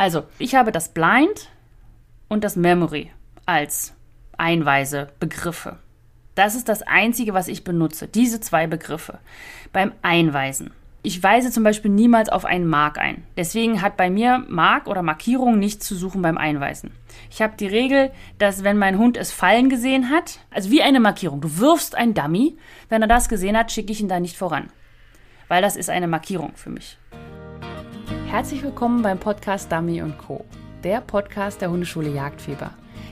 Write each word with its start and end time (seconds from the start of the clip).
Also, 0.00 0.22
ich 0.38 0.54
habe 0.54 0.72
das 0.72 0.88
Blind 0.94 1.50
und 2.28 2.42
das 2.42 2.56
Memory 2.56 3.10
als 3.44 3.92
Einweise-Begriffe. 4.38 5.76
Das 6.34 6.54
ist 6.54 6.70
das 6.70 6.80
Einzige, 6.80 7.34
was 7.34 7.48
ich 7.48 7.64
benutze, 7.64 8.08
diese 8.08 8.40
zwei 8.40 8.66
Begriffe 8.66 9.18
beim 9.74 9.92
Einweisen. 10.00 10.70
Ich 11.02 11.22
weise 11.22 11.50
zum 11.50 11.64
Beispiel 11.64 11.90
niemals 11.90 12.30
auf 12.30 12.46
einen 12.46 12.66
Mark 12.66 12.96
ein. 12.96 13.24
Deswegen 13.36 13.82
hat 13.82 13.98
bei 13.98 14.08
mir 14.08 14.42
Mark 14.48 14.86
oder 14.86 15.02
Markierung 15.02 15.58
nichts 15.58 15.86
zu 15.86 15.94
suchen 15.94 16.22
beim 16.22 16.38
Einweisen. 16.38 16.92
Ich 17.30 17.42
habe 17.42 17.58
die 17.58 17.66
Regel, 17.66 18.10
dass 18.38 18.64
wenn 18.64 18.78
mein 18.78 18.96
Hund 18.96 19.18
es 19.18 19.32
fallen 19.32 19.68
gesehen 19.68 20.08
hat, 20.08 20.38
also 20.50 20.70
wie 20.70 20.80
eine 20.80 21.00
Markierung, 21.00 21.42
du 21.42 21.58
wirfst 21.58 21.94
ein 21.94 22.14
Dummy, 22.14 22.56
wenn 22.88 23.02
er 23.02 23.08
das 23.08 23.28
gesehen 23.28 23.54
hat, 23.54 23.70
schicke 23.70 23.92
ich 23.92 24.00
ihn 24.00 24.08
da 24.08 24.18
nicht 24.18 24.38
voran. 24.38 24.70
Weil 25.48 25.60
das 25.60 25.76
ist 25.76 25.90
eine 25.90 26.08
Markierung 26.08 26.52
für 26.54 26.70
mich. 26.70 26.96
Herzlich 28.30 28.62
willkommen 28.62 29.02
beim 29.02 29.18
Podcast 29.18 29.72
Dummy 29.72 30.00
Co., 30.16 30.44
der 30.84 31.00
Podcast 31.00 31.60
der 31.60 31.68
Hundeschule 31.68 32.10
Jagdfieber. 32.10 32.70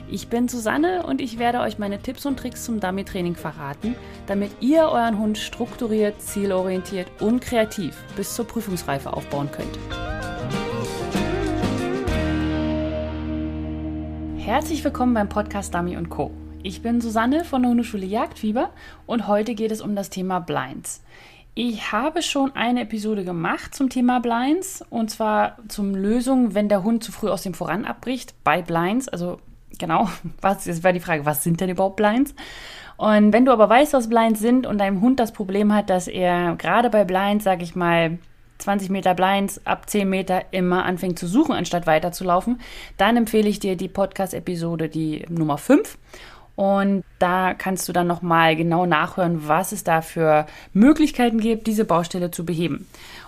Ich 0.09 0.29
bin 0.29 0.47
Susanne 0.47 1.03
und 1.05 1.19
ich 1.19 1.37
werde 1.37 1.59
euch 1.59 1.77
meine 1.77 2.01
Tipps 2.01 2.25
und 2.25 2.39
Tricks 2.39 2.63
zum 2.63 2.79
Dummy-Training 2.79 3.35
verraten, 3.35 3.95
damit 4.27 4.49
ihr 4.61 4.83
euren 4.83 5.19
Hund 5.19 5.37
strukturiert, 5.37 6.21
zielorientiert 6.21 7.07
und 7.19 7.41
kreativ 7.41 8.01
bis 8.15 8.33
zur 8.33 8.47
Prüfungsreife 8.47 9.11
aufbauen 9.11 9.49
könnt. 9.51 9.77
Herzlich 14.37 14.81
willkommen 14.85 15.13
beim 15.13 15.27
Podcast 15.27 15.75
Dummy 15.75 16.01
Co. 16.07 16.31
Ich 16.63 16.81
bin 16.81 17.01
Susanne 17.01 17.43
von 17.43 17.61
der 17.61 17.71
Hundeschule 17.71 18.05
Jagdfieber 18.05 18.69
und 19.05 19.27
heute 19.27 19.53
geht 19.53 19.71
es 19.71 19.81
um 19.81 19.97
das 19.97 20.09
Thema 20.09 20.39
Blinds. 20.39 21.03
Ich 21.61 21.91
habe 21.91 22.21
schon 22.21 22.55
eine 22.55 22.83
Episode 22.83 23.25
gemacht 23.25 23.75
zum 23.75 23.89
Thema 23.89 24.21
Blinds 24.21 24.81
und 24.89 25.11
zwar 25.11 25.57
zum 25.67 25.93
Lösung, 25.93 26.53
wenn 26.55 26.69
der 26.69 26.83
Hund 26.83 27.03
zu 27.03 27.11
früh 27.11 27.27
aus 27.27 27.41
dem 27.41 27.53
Voran 27.53 27.83
abbricht 27.83 28.33
bei 28.45 28.61
Blinds, 28.61 29.09
also 29.09 29.41
genau, 29.77 30.07
was, 30.41 30.63
jetzt 30.67 30.85
war 30.85 30.93
die 30.93 31.01
Frage, 31.01 31.25
was 31.25 31.43
sind 31.43 31.59
denn 31.59 31.69
überhaupt 31.69 31.97
Blinds? 31.97 32.33
Und 32.95 33.33
wenn 33.33 33.43
du 33.43 33.51
aber 33.51 33.67
weißt, 33.67 33.91
was 33.91 34.07
Blinds 34.07 34.39
sind 34.39 34.67
und 34.67 34.77
dein 34.77 35.01
Hund 35.01 35.19
das 35.19 35.33
Problem 35.33 35.73
hat, 35.75 35.89
dass 35.89 36.07
er 36.07 36.55
gerade 36.55 36.89
bei 36.89 37.03
Blinds, 37.03 37.43
sag 37.43 37.61
ich 37.61 37.75
mal, 37.75 38.19
20 38.59 38.89
Meter 38.89 39.13
Blinds 39.13 39.59
ab 39.65 39.89
10 39.89 40.09
Meter 40.09 40.45
immer 40.51 40.85
anfängt 40.85 41.19
zu 41.19 41.27
suchen, 41.27 41.51
anstatt 41.51 41.85
weiterzulaufen, 41.85 42.61
dann 42.95 43.17
empfehle 43.17 43.49
ich 43.49 43.59
dir 43.59 43.75
die 43.75 43.89
Podcast-Episode, 43.89 44.87
die 44.87 45.25
Nummer 45.27 45.57
5. 45.57 45.97
Und 46.59 47.05
da 47.19 47.53
kannst 47.53 47.87
du 47.87 47.93
dann 47.93 48.07
nochmal 48.07 48.57
genau 48.57 48.85
nachhören, 48.85 49.47
was 49.47 49.71
es 49.71 49.85
da 49.85 50.01
für 50.01 50.45
Möglichkeiten 50.73 51.39
gibt, 51.39 51.67
diese 51.67 51.85
Baustelle 51.85 52.31
zu 52.31 52.45
beheben. 52.45 52.85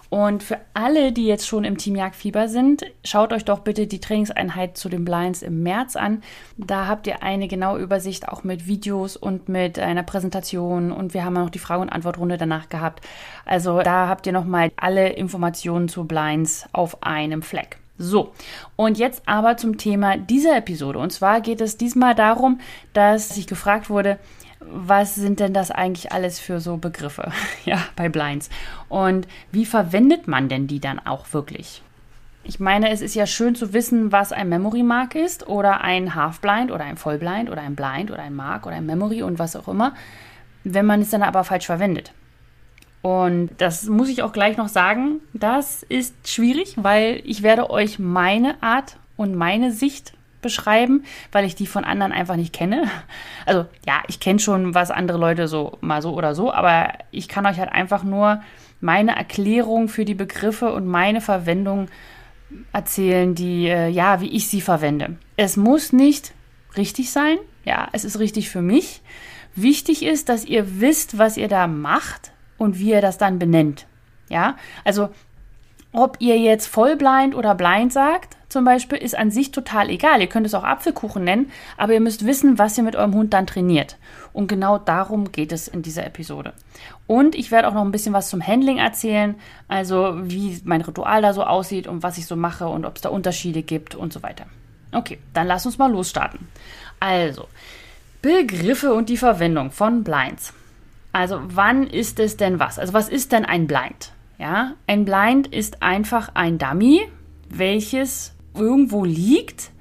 Und 0.10 0.44
für 0.44 0.60
alle, 0.74 1.14
die 1.14 1.28
jetzt 1.28 1.48
schon 1.48 1.64
im 1.64 1.78
Team 1.78 1.96
Jagdfieber 1.96 2.50
sind, 2.50 2.84
schaut 3.06 3.32
euch 3.32 3.46
doch 3.46 3.60
bitte 3.60 3.88
die 3.88 4.02
Trainingseinheit 4.02 4.76
zu 4.76 4.90
den 4.90 5.06
Blinds 5.06 5.44
im 5.44 5.64
März 5.64 5.96
an. 5.96 6.24
Da 6.58 6.88
habt 6.88 7.08
ihr 7.08 7.24
eine 7.24 7.48
genaue 7.48 7.80
Übersicht 7.80 8.28
auch 8.28 8.44
mit 8.44 8.68
Videos 8.68 9.16
und 9.16 9.48
mit 9.48 9.80
einer 9.80 10.04
Präsentation 10.04 10.92
und 10.92 11.14
wir 11.14 11.24
haben 11.24 11.38
auch 11.38 11.50
die 11.50 11.60
Frage- 11.60 11.84
und 11.84 11.90
Antwortrunde 11.90 12.38
danach 12.38 12.68
gehabt. 12.68 13.08
Also 13.46 13.82
da 13.82 14.10
habt 14.10 14.28
ihr 14.28 14.34
nochmal 14.34 14.74
alle 14.76 15.08
Informationen 15.08 15.88
zu 15.88 16.04
Blinds 16.04 16.66
auf 16.74 17.02
einem 17.02 17.44
Fleck. 17.44 17.81
So, 18.02 18.34
und 18.76 18.98
jetzt 18.98 19.22
aber 19.28 19.58
zum 19.58 19.78
Thema 19.78 20.18
dieser 20.18 20.58
Episode. 20.58 20.98
Und 20.98 21.12
zwar 21.12 21.40
geht 21.40 21.62
es 21.62 21.78
diesmal 21.78 22.16
darum, 22.16 22.60
dass 22.94 23.38
ich 23.38 23.46
gefragt 23.46 23.92
wurde, 23.92 24.18
was 24.60 25.14
sind 25.14 25.40
denn 25.40 25.54
das 25.54 25.70
eigentlich 25.70 26.12
alles 26.12 26.40
für 26.40 26.60
so 26.60 26.78
Begriffe, 26.78 27.32
ja, 27.66 27.78
bei 27.96 28.10
Blinds? 28.10 28.50
Und 28.90 29.28
wie 29.52 29.68
verwendet 29.68 30.28
man 30.28 30.50
denn 30.50 30.66
die 30.66 30.80
dann 30.80 31.00
auch 31.00 31.32
wirklich? 31.32 31.84
Ich 32.44 32.60
meine, 32.60 32.90
es 32.90 33.02
ist 33.02 33.14
ja 33.14 33.28
schön 33.28 33.54
zu 33.54 33.72
wissen, 33.72 34.12
was 34.12 34.32
ein 34.32 34.50
Memory 34.50 34.82
Mark 34.82 35.14
ist 35.14 35.48
oder 35.48 35.82
ein 35.82 36.16
Half 36.16 36.40
Blind 36.40 36.72
oder 36.72 36.86
ein 36.86 36.98
Vollblind 36.98 37.52
oder 37.52 37.62
ein 37.62 37.76
Blind 37.76 38.10
oder 38.10 38.24
ein 38.24 38.36
Mark 38.36 38.66
oder 38.66 38.78
ein 38.78 38.86
Memory 38.88 39.22
und 39.22 39.38
was 39.38 39.56
auch 39.56 39.68
immer, 39.68 39.94
wenn 40.64 40.88
man 40.88 41.02
es 41.02 41.12
dann 41.12 41.22
aber 41.22 41.44
falsch 41.44 41.68
verwendet. 41.68 42.14
Und 43.02 43.50
das 43.58 43.86
muss 43.86 44.10
ich 44.10 44.22
auch 44.22 44.32
gleich 44.32 44.58
noch 44.58 44.68
sagen, 44.68 45.22
das 45.34 45.84
ist 45.84 46.28
schwierig, 46.28 46.76
weil 46.78 47.22
ich 47.26 47.42
werde 47.42 47.70
euch 47.70 47.98
meine 47.98 48.62
Art 48.62 48.98
und 49.18 49.36
meine 49.36 49.72
Sicht 49.72 50.14
beschreiben, 50.42 51.04
weil 51.32 51.46
ich 51.46 51.56
die 51.56 51.68
von 51.68 51.84
anderen 51.84 52.12
einfach 52.12 52.36
nicht 52.36 52.54
kenne. 52.54 52.88
Also 53.48 53.66
ja, 53.88 54.04
ich 54.08 54.20
kenne 54.20 54.38
schon, 54.38 54.76
was 54.76 54.92
andere 54.92 55.18
Leute 55.18 55.48
so 55.48 55.80
mal 55.82 56.04
so 56.04 56.14
oder 56.14 56.36
so, 56.36 56.54
aber 56.54 56.94
ich 57.10 57.28
kann 57.28 57.48
euch 57.48 57.58
halt 57.58 57.72
einfach 57.72 58.04
nur 58.04 58.42
meine 58.80 59.16
Erklärung 59.16 59.90
für 59.90 60.06
die 60.06 60.14
Begriffe 60.14 60.72
und 60.72 60.86
meine 60.86 61.22
Verwendung 61.22 61.88
erzählen, 62.72 63.34
die 63.34 63.68
äh, 63.68 63.90
ja, 63.90 64.22
wie 64.22 64.30
ich 64.30 64.48
sie 64.48 64.62
verwende. 64.62 65.18
Es 65.38 65.58
muss 65.58 65.92
nicht 65.92 66.34
richtig 66.78 67.12
sein. 67.12 67.38
Ja, 67.66 67.90
es 67.94 68.06
ist 68.06 68.20
richtig 68.20 68.50
für 68.50 68.62
mich. 68.62 69.02
Wichtig 69.56 70.04
ist, 70.04 70.30
dass 70.30 70.46
ihr 70.46 70.80
wisst, 70.80 71.18
was 71.18 71.36
ihr 71.36 71.48
da 71.48 71.66
macht 71.66 72.32
und 72.62 72.78
wie 72.78 72.92
ihr 72.92 73.02
das 73.02 73.18
dann 73.18 73.40
benennt. 73.40 73.88
Ja, 74.30 74.56
also 74.86 75.10
ob 75.94 76.18
ihr 76.20 76.38
jetzt 76.38 76.68
vollblind 76.68 77.36
oder 77.36 77.56
blind 77.56 77.92
sagt, 77.92 78.38
zum 78.48 78.64
Beispiel, 78.66 78.98
ist 78.98 79.18
an 79.18 79.32
sich 79.32 79.52
total 79.52 79.90
egal. 79.90 80.22
Ihr 80.22 80.28
könnt 80.28 80.46
es 80.46 80.54
auch 80.54 80.64
Apfelkuchen 80.64 81.24
nennen, 81.24 81.52
aber 81.76 81.94
ihr 81.94 82.02
müsst 82.02 82.26
wissen, 82.26 82.60
was 82.60 82.78
ihr 82.78 82.84
mit 82.84 82.96
eurem 82.96 83.14
Hund 83.14 83.34
dann 83.34 83.48
trainiert. 83.48 83.98
Und 84.32 84.48
genau 84.48 84.78
darum 84.78 85.32
geht 85.32 85.52
es 85.52 85.68
in 85.68 85.82
dieser 85.82 86.06
Episode. 86.06 86.54
Und 87.08 87.34
ich 87.34 87.50
werde 87.50 87.68
auch 87.68 87.74
noch 87.74 87.84
ein 87.84 87.92
bisschen 87.92 88.14
was 88.14 88.30
zum 88.30 88.46
Handling 88.46 88.78
erzählen, 88.78 89.36
also 89.68 90.14
wie 90.24 90.62
mein 90.64 90.82
Ritual 90.82 91.22
da 91.22 91.34
so 91.34 91.44
aussieht 91.44 91.88
und 91.88 92.04
was 92.04 92.18
ich 92.18 92.26
so 92.26 92.36
mache 92.36 92.68
und 92.68 92.86
ob 92.86 92.98
es 92.98 93.02
da 93.02 93.10
Unterschiede 93.10 93.64
gibt 93.64 93.96
und 93.96 94.14
so 94.14 94.22
weiter. 94.22 94.46
Okay, 94.92 95.18
dann 95.34 95.48
lass 95.48 95.66
uns 95.66 95.78
mal 95.78 95.92
losstarten. 95.92 96.48
Also, 97.00 97.48
Begriffe 98.22 98.94
und 98.94 99.10
die 99.10 99.18
Verwendung 99.18 99.72
von 99.72 100.04
Blinds. 100.04 100.54
Also, 101.14 101.42
wann 101.44 101.88
ist 101.88 102.20
es 102.20 102.38
denn 102.38 102.60
was? 102.60 102.80
Also, 102.80 102.94
was 102.94 103.10
ist 103.10 103.32
denn 103.32 103.46
ein 103.46 103.68
Blind? 103.68 104.14
Ja, 104.38 104.74
ein 104.88 105.06
Blind 105.06 105.48
ist 105.48 105.84
einfach 105.84 106.32
ein 106.34 106.58
Dummy, 106.58 107.02
welches 107.50 108.34
irgendwo 108.56 109.06
liegt, 109.06 109.72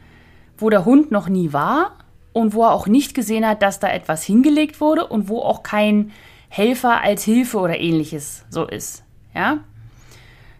wo 0.58 0.70
der 0.70 0.84
Hund 0.84 1.10
noch 1.10 1.28
nie 1.28 1.52
war 1.52 1.92
und 2.32 2.54
wo 2.54 2.64
er 2.64 2.72
auch 2.72 2.86
nicht 2.86 3.14
gesehen 3.14 3.46
hat, 3.46 3.62
dass 3.62 3.80
da 3.80 3.88
etwas 3.88 4.22
hingelegt 4.22 4.80
wurde 4.80 5.06
und 5.06 5.28
wo 5.28 5.40
auch 5.40 5.62
kein 5.62 6.12
Helfer 6.48 7.00
als 7.00 7.24
Hilfe 7.24 7.58
oder 7.58 7.78
ähnliches 7.78 8.44
so 8.50 8.66
ist. 8.66 9.04
Ja, 9.34 9.58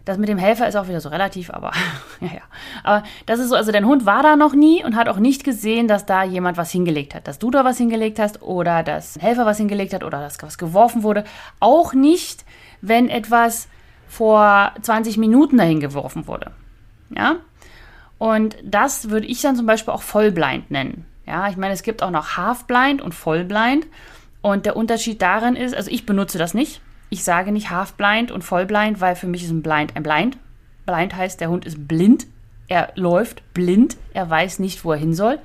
das 0.05 0.17
mit 0.17 0.29
dem 0.29 0.37
Helfer 0.37 0.67
ist 0.67 0.75
auch 0.75 0.87
wieder 0.87 1.01
so 1.01 1.09
relativ, 1.09 1.49
aber 1.51 1.71
ja, 2.21 2.27
ja. 2.27 2.41
Aber 2.83 3.03
das 3.25 3.39
ist 3.39 3.49
so, 3.49 3.55
also 3.55 3.71
dein 3.71 3.85
Hund 3.85 4.05
war 4.05 4.23
da 4.23 4.35
noch 4.35 4.53
nie 4.53 4.83
und 4.83 4.95
hat 4.95 5.07
auch 5.07 5.17
nicht 5.17 5.43
gesehen, 5.43 5.87
dass 5.87 6.05
da 6.05 6.23
jemand 6.23 6.57
was 6.57 6.71
hingelegt 6.71 7.15
hat. 7.15 7.27
Dass 7.27 7.39
du 7.39 7.51
da 7.51 7.63
was 7.63 7.77
hingelegt 7.77 8.19
hast 8.19 8.41
oder 8.41 8.83
dass 8.83 9.17
ein 9.17 9.21
Helfer 9.21 9.45
was 9.45 9.57
hingelegt 9.57 9.93
hat 9.93 10.03
oder 10.03 10.19
dass 10.19 10.41
was 10.41 10.57
geworfen 10.57 11.03
wurde. 11.03 11.23
Auch 11.59 11.93
nicht, 11.93 12.45
wenn 12.81 13.09
etwas 13.09 13.67
vor 14.07 14.73
20 14.81 15.17
Minuten 15.17 15.57
dahin 15.57 15.79
geworfen 15.79 16.27
wurde. 16.27 16.51
Ja? 17.15 17.37
Und 18.17 18.57
das 18.63 19.09
würde 19.09 19.27
ich 19.27 19.41
dann 19.41 19.55
zum 19.55 19.65
Beispiel 19.65 19.93
auch 19.93 20.01
Vollblind 20.01 20.69
nennen. 20.69 21.05
Ja, 21.25 21.47
ich 21.47 21.57
meine, 21.57 21.73
es 21.73 21.83
gibt 21.83 22.03
auch 22.03 22.11
noch 22.11 22.35
Half-Blind 22.37 23.01
und 23.01 23.13
Vollblind. 23.13 23.87
Und 24.41 24.65
der 24.65 24.75
Unterschied 24.75 25.21
darin 25.21 25.55
ist, 25.55 25.75
also 25.75 25.89
ich 25.89 26.05
benutze 26.05 26.37
das 26.37 26.53
nicht. 26.53 26.81
Ich 27.11 27.23
sage 27.23 27.51
nicht 27.51 27.69
Half-Blind 27.69 28.31
und 28.31 28.41
Vollblind, 28.43 28.99
weil 28.99 29.15
für 29.15 29.27
mich 29.27 29.43
ist 29.43 29.51
ein 29.51 29.61
Blind 29.61 29.95
ein 29.95 30.01
Blind. 30.01 30.39
Blind 30.87 31.15
heißt, 31.15 31.39
der 31.39 31.49
Hund 31.49 31.65
ist 31.65 31.87
blind. 31.87 32.25
Er 32.67 32.91
läuft 32.95 33.53
blind. 33.53 33.97
Er 34.15 34.27
weiß 34.27 34.57
nicht, 34.57 34.83
wo 34.83 34.93
er 34.93 34.97
hin 34.97 35.13
soll. 35.13 35.37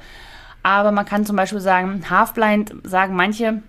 Aber 0.62 0.90
man 0.92 1.04
kann 1.04 1.26
zum 1.26 1.36
Beispiel 1.36 1.60
sagen, 1.60 2.08
Half-Blind 2.08 2.72
sagen 2.84 3.14
manche, 3.14 3.62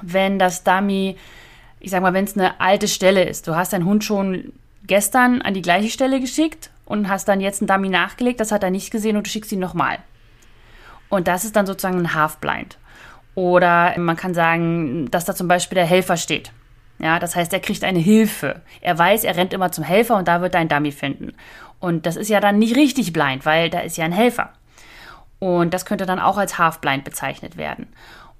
wenn 0.00 0.38
das 0.38 0.64
Dummy 0.64 1.16
ich 1.84 1.90
sag 1.90 2.00
mal, 2.00 2.14
wenn 2.14 2.24
es 2.24 2.36
eine 2.36 2.58
alte 2.60 2.88
Stelle 2.88 3.24
ist, 3.24 3.46
du 3.46 3.54
hast 3.54 3.74
deinen 3.74 3.84
Hund 3.84 4.04
schon 4.04 4.54
gestern 4.86 5.42
an 5.42 5.52
die 5.52 5.60
gleiche 5.60 5.90
Stelle 5.90 6.18
geschickt 6.18 6.70
und 6.86 7.10
hast 7.10 7.28
dann 7.28 7.42
jetzt 7.42 7.60
einen 7.60 7.68
Dummy 7.68 7.90
nachgelegt, 7.90 8.40
das 8.40 8.52
hat 8.52 8.62
er 8.62 8.70
nicht 8.70 8.90
gesehen 8.90 9.18
und 9.18 9.26
du 9.26 9.30
schickst 9.30 9.52
ihn 9.52 9.58
nochmal. 9.58 9.98
Und 11.10 11.28
das 11.28 11.44
ist 11.44 11.56
dann 11.56 11.66
sozusagen 11.66 11.98
ein 11.98 12.14
Half-Blind. 12.14 12.78
Oder 13.34 13.98
man 13.98 14.16
kann 14.16 14.32
sagen, 14.32 15.10
dass 15.10 15.26
da 15.26 15.34
zum 15.34 15.46
Beispiel 15.46 15.76
der 15.76 15.84
Helfer 15.84 16.16
steht. 16.16 16.52
Ja, 16.98 17.18
das 17.18 17.34
heißt, 17.36 17.52
er 17.52 17.60
kriegt 17.60 17.84
eine 17.84 17.98
Hilfe. 17.98 18.62
Er 18.80 18.96
weiß, 18.96 19.24
er 19.24 19.36
rennt 19.36 19.52
immer 19.52 19.72
zum 19.72 19.84
Helfer 19.84 20.16
und 20.16 20.28
da 20.28 20.40
wird 20.40 20.54
er 20.54 20.60
einen 20.60 20.68
Dummy 20.68 20.92
finden. 20.92 21.34
Und 21.80 22.06
das 22.06 22.16
ist 22.16 22.28
ja 22.28 22.40
dann 22.40 22.58
nicht 22.58 22.76
richtig 22.76 23.12
blind, 23.12 23.44
weil 23.44 23.68
da 23.68 23.80
ist 23.80 23.96
ja 23.96 24.04
ein 24.04 24.12
Helfer. 24.12 24.52
Und 25.38 25.74
das 25.74 25.84
könnte 25.84 26.06
dann 26.06 26.20
auch 26.20 26.38
als 26.38 26.58
Half-Blind 26.58 27.04
bezeichnet 27.04 27.56
werden. 27.56 27.88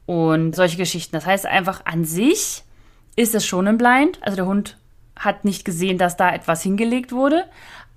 Und 0.07 0.55
solche 0.55 0.77
Geschichten. 0.77 1.13
Das 1.13 1.27
heißt 1.27 1.47
einfach 1.47 1.85
an 1.85 2.05
sich 2.05 2.63
ist 3.17 3.35
es 3.35 3.45
schon 3.47 3.69
ein 3.69 3.79
Blind. 3.79 4.19
Also 4.23 4.37
der 4.37 4.47
Hund 4.47 4.79
hat 5.17 5.45
nicht 5.45 5.65
gesehen, 5.65 5.99
dass 5.99 6.17
da 6.17 6.33
etwas 6.33 6.63
hingelegt 6.63 7.13
wurde, 7.13 7.45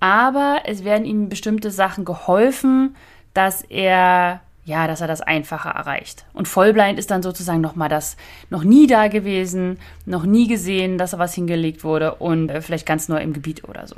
aber 0.00 0.62
es 0.64 0.84
werden 0.84 1.04
ihm 1.04 1.28
bestimmte 1.28 1.70
Sachen 1.70 2.04
geholfen, 2.04 2.94
dass 3.34 3.62
er 3.62 4.40
ja, 4.68 4.86
dass 4.86 5.00
er 5.00 5.08
das 5.08 5.22
einfacher 5.22 5.70
erreicht. 5.70 6.26
Und 6.34 6.46
Vollblind 6.46 6.98
ist 6.98 7.10
dann 7.10 7.22
sozusagen 7.22 7.62
nochmal 7.62 7.88
das 7.88 8.16
noch 8.50 8.64
nie 8.64 8.86
da 8.86 9.08
gewesen, 9.08 9.78
noch 10.04 10.24
nie 10.24 10.46
gesehen, 10.46 10.98
dass 10.98 11.12
da 11.12 11.18
was 11.18 11.34
hingelegt 11.34 11.84
wurde 11.84 12.16
und 12.16 12.50
äh, 12.50 12.60
vielleicht 12.60 12.86
ganz 12.86 13.08
neu 13.08 13.20
im 13.20 13.32
Gebiet 13.32 13.64
oder 13.64 13.86
so. 13.86 13.96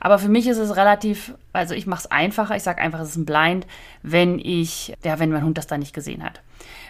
Aber 0.00 0.18
für 0.18 0.28
mich 0.28 0.46
ist 0.46 0.58
es 0.58 0.76
relativ, 0.76 1.32
also 1.52 1.74
ich 1.74 1.86
mache 1.86 2.00
es 2.00 2.10
einfacher. 2.10 2.56
Ich 2.56 2.62
sage 2.62 2.82
einfach, 2.82 3.00
es 3.00 3.10
ist 3.10 3.16
ein 3.16 3.24
Blind, 3.24 3.66
wenn 4.02 4.38
ich, 4.38 4.94
ja, 5.02 5.18
wenn 5.18 5.30
mein 5.30 5.44
Hund 5.44 5.56
das 5.56 5.66
da 5.66 5.78
nicht 5.78 5.94
gesehen 5.94 6.22
hat. 6.22 6.40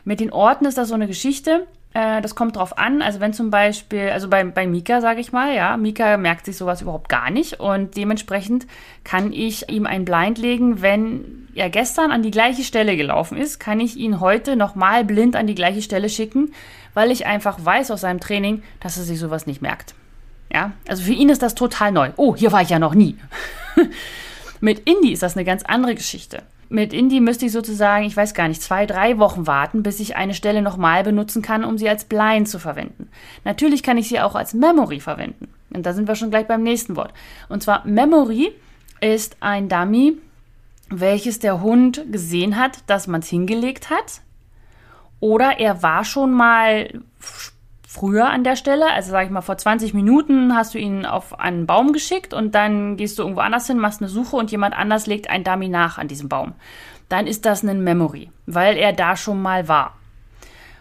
Mit 0.04 0.18
den 0.18 0.32
Orten 0.32 0.64
ist 0.64 0.78
das 0.78 0.88
so 0.88 0.94
eine 0.94 1.06
Geschichte. 1.06 1.66
Äh, 1.94 2.22
das 2.22 2.34
kommt 2.34 2.56
drauf 2.56 2.78
an. 2.78 3.02
Also 3.02 3.20
wenn 3.20 3.32
zum 3.32 3.50
Beispiel, 3.50 4.10
also 4.10 4.28
bei, 4.28 4.44
bei 4.44 4.66
Mika 4.66 5.00
sage 5.00 5.20
ich 5.20 5.32
mal, 5.32 5.54
ja, 5.54 5.76
Mika 5.76 6.16
merkt 6.16 6.46
sich 6.46 6.56
sowas 6.56 6.82
überhaupt 6.82 7.08
gar 7.08 7.30
nicht 7.30 7.60
und 7.60 7.96
dementsprechend 7.96 8.66
kann 9.04 9.32
ich 9.32 9.68
ihm 9.68 9.86
ein 9.86 10.04
Blind 10.04 10.38
legen, 10.38 10.82
wenn 10.82 11.48
er 11.54 11.68
gestern 11.68 12.10
an 12.10 12.22
die 12.22 12.30
gleiche 12.30 12.64
Stelle 12.64 12.96
gelaufen 12.96 13.36
ist, 13.36 13.58
kann 13.60 13.80
ich 13.80 13.96
ihn 13.96 14.20
heute 14.20 14.56
nochmal 14.56 15.04
blind 15.04 15.36
an 15.36 15.46
die 15.46 15.54
gleiche 15.54 15.82
Stelle 15.82 16.08
schicken, 16.08 16.52
weil 16.94 17.10
ich 17.10 17.26
einfach 17.26 17.62
weiß 17.62 17.90
aus 17.90 18.02
seinem 18.02 18.20
Training, 18.20 18.62
dass 18.80 18.96
er 18.96 19.04
sich 19.04 19.18
sowas 19.18 19.46
nicht 19.46 19.60
merkt. 19.60 19.94
Ja, 20.52 20.72
also 20.88 21.02
für 21.02 21.12
ihn 21.12 21.28
ist 21.28 21.42
das 21.42 21.54
total 21.54 21.92
neu. 21.92 22.10
Oh, 22.16 22.36
hier 22.36 22.52
war 22.52 22.62
ich 22.62 22.68
ja 22.68 22.78
noch 22.78 22.94
nie. 22.94 23.16
Mit 24.60 24.80
Indie 24.80 25.12
ist 25.12 25.22
das 25.22 25.36
eine 25.36 25.44
ganz 25.44 25.62
andere 25.62 25.94
Geschichte. 25.94 26.42
Mit 26.72 26.94
Indie 26.94 27.20
müsste 27.20 27.44
ich 27.44 27.52
sozusagen, 27.52 28.06
ich 28.06 28.16
weiß 28.16 28.32
gar 28.32 28.48
nicht, 28.48 28.62
zwei, 28.62 28.86
drei 28.86 29.19
Wochen 29.19 29.46
warten, 29.46 29.82
bis 29.82 30.00
ich 30.00 30.16
eine 30.16 30.32
Stelle 30.32 30.62
nochmal 30.62 31.04
benutzen 31.04 31.42
kann, 31.42 31.64
um 31.64 31.76
sie 31.76 31.86
als 31.86 32.06
Blind 32.06 32.48
zu 32.48 32.58
verwenden. 32.58 33.10
Natürlich 33.44 33.82
kann 33.82 33.98
ich 33.98 34.08
sie 34.08 34.20
auch 34.20 34.34
als 34.34 34.54
Memory 34.54 34.98
verwenden. 34.98 35.48
Und 35.74 35.84
da 35.84 35.92
sind 35.92 36.08
wir 36.08 36.16
schon 36.16 36.30
gleich 36.30 36.46
beim 36.46 36.62
nächsten 36.62 36.96
Wort. 36.96 37.12
Und 37.50 37.62
zwar 37.62 37.86
Memory 37.86 38.52
ist 39.02 39.36
ein 39.40 39.69
Dummy, 39.69 40.16
welches 40.88 41.40
der 41.40 41.60
Hund 41.60 42.06
gesehen 42.10 42.56
hat, 42.56 42.78
dass 42.86 43.06
man 43.06 43.20
es 43.20 43.28
hingelegt 43.28 43.90
hat. 43.90 44.22
Oder 45.20 45.60
er 45.60 45.82
war 45.82 46.06
schon 46.06 46.32
mal 46.32 47.02
früher 47.92 48.30
an 48.30 48.42
der 48.42 48.56
Stelle, 48.56 48.90
also 48.90 49.10
sag 49.10 49.26
ich 49.26 49.30
mal 49.30 49.42
vor 49.42 49.58
20 49.58 49.92
Minuten 49.92 50.56
hast 50.56 50.72
du 50.72 50.78
ihn 50.78 51.04
auf 51.04 51.38
einen 51.38 51.66
Baum 51.66 51.92
geschickt 51.92 52.32
und 52.32 52.54
dann 52.54 52.96
gehst 52.96 53.18
du 53.18 53.22
irgendwo 53.22 53.42
anders 53.42 53.66
hin, 53.66 53.78
machst 53.78 54.00
eine 54.00 54.08
Suche 54.08 54.36
und 54.36 54.50
jemand 54.50 54.74
anders 54.74 55.06
legt 55.06 55.28
ein 55.28 55.44
Dummy 55.44 55.68
nach 55.68 55.98
an 55.98 56.08
diesem 56.08 56.30
Baum. 56.30 56.54
Dann 57.10 57.26
ist 57.26 57.44
das 57.44 57.62
ein 57.62 57.84
Memory, 57.84 58.30
weil 58.46 58.78
er 58.78 58.94
da 58.94 59.14
schon 59.14 59.42
mal 59.42 59.68
war 59.68 59.98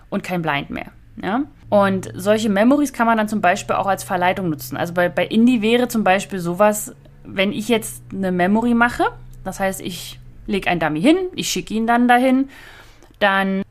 und 0.09 0.23
kein 0.23 0.41
Blind 0.41 0.69
mehr. 0.69 0.87
Ja? 1.21 1.41
Und 1.69 2.09
solche 2.15 2.49
Memories 2.49 2.93
kann 2.93 3.07
man 3.07 3.17
dann 3.17 3.27
zum 3.27 3.41
Beispiel 3.41 3.75
auch 3.75 3.87
als 3.87 4.05
Verleitung 4.05 4.49
nutzen. 4.49 4.77
Also 4.77 4.93
bei, 4.93 5.09
bei 5.09 5.25
Indie 5.25 5.61
wäre 5.61 5.89
zum 5.89 6.05
Beispiel 6.05 6.39
sowas, 6.39 6.95
wenn 7.25 7.51
ich 7.51 7.67
jetzt 7.67 8.03
eine 8.13 8.31
Memory 8.31 8.73
mache, 8.73 9.03
das 9.43 9.59
heißt, 9.59 9.81
ich 9.81 10.17
lege 10.47 10.69
ein 10.69 10.79
Dummy 10.79 11.01
hin, 11.01 11.17
ich 11.35 11.49
schicke 11.49 11.73
ihn 11.73 11.87
dann 11.87 12.07
dahin, 12.07 12.47
dann 13.19 13.63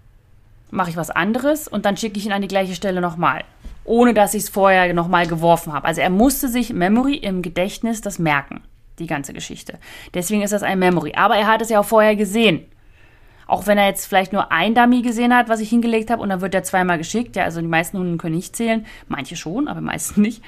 mache 0.71 0.91
ich 0.91 0.97
was 0.97 1.11
anderes 1.11 1.69
und 1.69 1.85
dann 1.85 1.97
schicke 1.97 2.19
ich 2.19 2.27
ihn 2.27 2.33
an 2.33 2.43
die 2.43 2.49
gleiche 2.49 2.75
Stelle 2.75 3.01
nochmal. 3.01 3.45
Ohne 3.85 4.15
dass 4.15 4.35
ich 4.35 4.45
es 4.45 4.49
vorher 4.49 4.93
nochmal 4.95 5.27
geworfen 5.27 5.73
habe. 5.73 5.87
Also 5.87 6.01
er 6.01 6.11
musste 6.11 6.49
sich 6.49 6.73
Memory 6.73 7.17
im 7.17 7.43
Gedächtnis 7.43 8.01
das 8.01 8.19
merken, 8.19 8.63
die 8.99 9.07
ganze 9.07 9.33
Geschichte. 9.33 9.79
Deswegen 10.15 10.43
ist 10.43 10.53
das 10.53 10.63
ein 10.63 10.79
Memory. 10.79 11.15
Aber 11.17 11.37
er 11.37 11.47
hat 11.47 11.63
es 11.63 11.71
ja 11.71 11.81
auch 11.81 11.85
vorher 11.85 12.15
gesehen. 12.15 12.67
Auch 13.47 13.67
wenn 13.67 13.79
er 13.79 13.89
jetzt 13.89 14.07
vielleicht 14.07 14.33
nur 14.33 14.53
ein 14.53 14.75
Dummy 14.75 15.03
gesehen 15.03 15.35
hat, 15.35 15.49
was 15.49 15.61
ich 15.61 15.71
hingelegt 15.71 16.11
habe, 16.11 16.23
und 16.23 16.29
dann 16.29 16.41
wird 16.41 16.55
er 16.55 16.63
zweimal 16.63 16.99
geschickt. 16.99 17.35
Ja, 17.35 17.45
also 17.45 17.61
die 17.61 17.67
meisten 17.67 17.99
Hunden 17.99 18.19
können 18.19 18.37
nicht 18.37 18.55
zählen. 18.55 18.87
Manche 19.09 19.35
schon, 19.35 19.67
aber 19.67 19.81
meisten 19.81 20.23
nicht. 20.23 20.43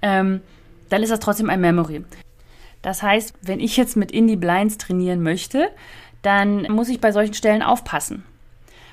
Ähm, 0.00 0.40
dann 0.88 1.02
ist 1.02 1.12
das 1.12 1.20
trotzdem 1.20 1.50
ein 1.50 1.60
Memory. 1.60 2.04
Das 2.80 3.02
heißt, 3.02 3.34
wenn 3.42 3.60
ich 3.60 3.76
jetzt 3.76 3.96
mit 3.96 4.10
Indie 4.10 4.36
Blinds 4.36 4.76
trainieren 4.76 5.22
möchte, 5.22 5.68
dann 6.22 6.62
muss 6.62 6.88
ich 6.88 7.00
bei 7.00 7.12
solchen 7.12 7.34
Stellen 7.34 7.62
aufpassen 7.62 8.24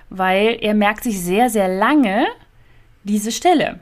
weil 0.09 0.57
er 0.61 0.73
merkt 0.73 1.03
sich 1.03 1.21
sehr, 1.21 1.49
sehr 1.49 1.67
lange 1.67 2.25
diese 3.03 3.31
Stelle. 3.31 3.79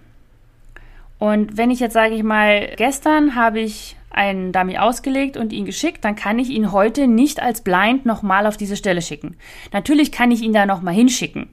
Und 1.19 1.57
wenn 1.57 1.71
ich 1.71 1.79
jetzt 1.79 1.93
sage 1.93 2.15
ich 2.15 2.23
mal, 2.23 2.73
gestern 2.77 3.35
habe 3.35 3.59
ich 3.59 3.95
einen 4.09 4.51
Dummy 4.51 4.77
ausgelegt 4.77 5.37
und 5.37 5.53
ihn 5.53 5.65
geschickt, 5.65 6.03
dann 6.03 6.15
kann 6.15 6.39
ich 6.39 6.49
ihn 6.49 6.71
heute 6.71 7.07
nicht 7.07 7.41
als 7.41 7.61
Blind 7.61 8.05
nochmal 8.05 8.47
auf 8.47 8.57
diese 8.57 8.75
Stelle 8.75 9.01
schicken. 9.01 9.35
Natürlich 9.73 10.11
kann 10.11 10.31
ich 10.31 10.41
ihn 10.41 10.53
da 10.53 10.65
nochmal 10.65 10.93
hinschicken. 10.93 11.49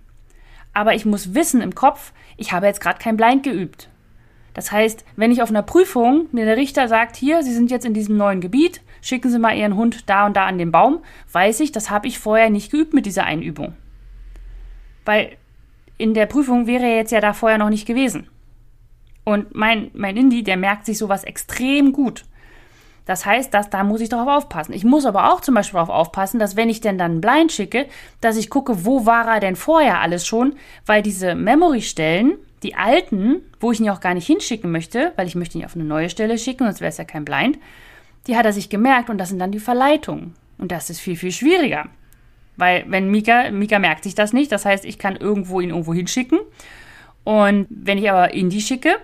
Aber 0.73 0.95
ich 0.95 1.05
muss 1.05 1.35
wissen 1.35 1.61
im 1.61 1.75
Kopf, 1.75 2.13
ich 2.37 2.53
habe 2.53 2.67
jetzt 2.67 2.81
gerade 2.81 2.99
kein 2.99 3.17
Blind 3.17 3.43
geübt. 3.43 3.89
Das 4.55 4.71
heißt, 4.71 5.05
wenn 5.17 5.33
ich 5.33 5.43
auf 5.43 5.51
einer 5.51 5.63
Prüfung 5.63 6.29
mir 6.33 6.45
der 6.45 6.57
Richter 6.57 6.89
sagt, 6.89 7.17
hier, 7.17 7.43
Sie 7.43 7.53
sind 7.53 7.71
jetzt 7.71 7.85
in 7.85 7.95
diesem 7.95 8.17
neuen 8.17 8.41
Gebiet, 8.41 8.81
schicken 9.03 9.31
Sie 9.31 9.39
mal 9.39 9.57
Ihren 9.57 9.77
Hund 9.77 10.09
da 10.09 10.27
und 10.27 10.37
da 10.37 10.47
an 10.47 10.59
den 10.59 10.73
Baum, 10.73 11.01
weiß 11.33 11.61
ich, 11.61 11.73
das 11.73 11.91
habe 11.91 12.07
ich 12.07 12.19
vorher 12.19 12.51
nicht 12.51 12.71
geübt 12.71 12.95
mit 12.95 13.05
dieser 13.05 13.25
Einübung. 13.25 13.75
Weil 15.05 15.37
in 15.99 16.15
der 16.15 16.27
Prüfung 16.27 16.67
wäre 16.67 16.85
er 16.85 16.97
jetzt 16.97 17.13
ja 17.13 17.21
da 17.21 17.33
vorher 17.33 17.59
noch 17.59 17.71
nicht 17.71 17.87
gewesen. 17.87 18.29
Und 19.25 19.55
mein, 19.55 19.91
mein 19.95 20.17
Indie, 20.17 20.43
der 20.43 20.57
merkt 20.57 20.87
sich 20.87 20.99
sowas 20.99 21.25
extrem 21.25 21.93
gut. 21.93 22.25
Das 23.07 23.27
heißt, 23.27 23.53
dass, 23.53 23.69
da 23.69 23.85
muss 23.85 24.01
ich 24.01 24.09
darauf 24.09 24.29
aufpassen. 24.29 24.73
Ich 24.73 24.85
muss 24.85 25.05
aber 25.05 25.33
auch 25.33 25.41
zum 25.41 25.55
Beispiel 25.55 25.79
darauf 25.79 25.91
aufpassen, 25.91 26.39
dass 26.39 26.57
wenn 26.57 26.71
ich 26.71 26.81
denn 26.81 26.97
dann 26.97 27.21
blind 27.21 27.53
schicke, 27.53 27.87
dass 28.21 28.37
ich 28.37 28.49
gucke, 28.49 28.85
wo 28.85 29.05
war 29.05 29.27
er 29.27 29.41
denn 29.41 29.57
vorher 29.57 30.01
alles 30.01 30.27
schon, 30.27 30.55
weil 30.87 31.03
diese 31.03 31.35
Memory-Stellen, 31.35 32.39
die 32.63 32.75
alten, 32.75 33.43
wo 33.61 33.73
ich 33.73 33.81
ihn 33.81 33.87
ja 33.87 33.95
auch 33.95 34.01
gar 34.01 34.15
nicht 34.15 34.27
hinschicken 34.27 34.73
möchte, 34.73 35.13
weil 35.17 35.27
ich 35.27 35.35
möchte 35.35 35.59
ihn 35.59 35.67
auf 35.67 35.75
eine 35.75 35.85
neue 35.85 36.09
Stelle 36.09 36.39
schicken, 36.39 36.65
sonst 36.65 36.81
wäre 36.81 36.89
es 36.89 36.97
ja 36.97 37.05
kein 37.05 37.27
Blind, 37.27 37.59
die 38.27 38.39
hat 38.39 38.47
er 38.47 38.55
sich 38.55 38.71
gemerkt 38.71 39.11
und 39.11 39.19
das 39.19 39.29
sind 39.29 39.39
dann 39.39 39.53
die 39.53 39.61
Verleitungen. 39.61 40.35
Und 40.57 40.73
das 40.73 40.89
ist 40.89 41.01
viel, 41.01 41.17
viel 41.17 41.33
schwieriger. 41.33 41.89
Weil 42.57 42.85
wenn 42.89 43.11
Mika, 43.11 43.51
Mika 43.51 43.79
merkt 43.79 44.05
sich 44.05 44.15
das 44.15 44.33
nicht, 44.33 44.53
das 44.53 44.65
heißt, 44.65 44.85
ich 44.85 44.99
kann 44.99 45.17
irgendwo 45.17 45.61
ihn 45.61 45.71
irgendwo 45.71 45.95
hinschicken. 45.95 46.39
Und 47.25 47.67
wenn 47.71 47.99
ich 47.99 48.11
aber 48.11 48.35
Indie 48.35 48.61
schicke, 48.61 48.97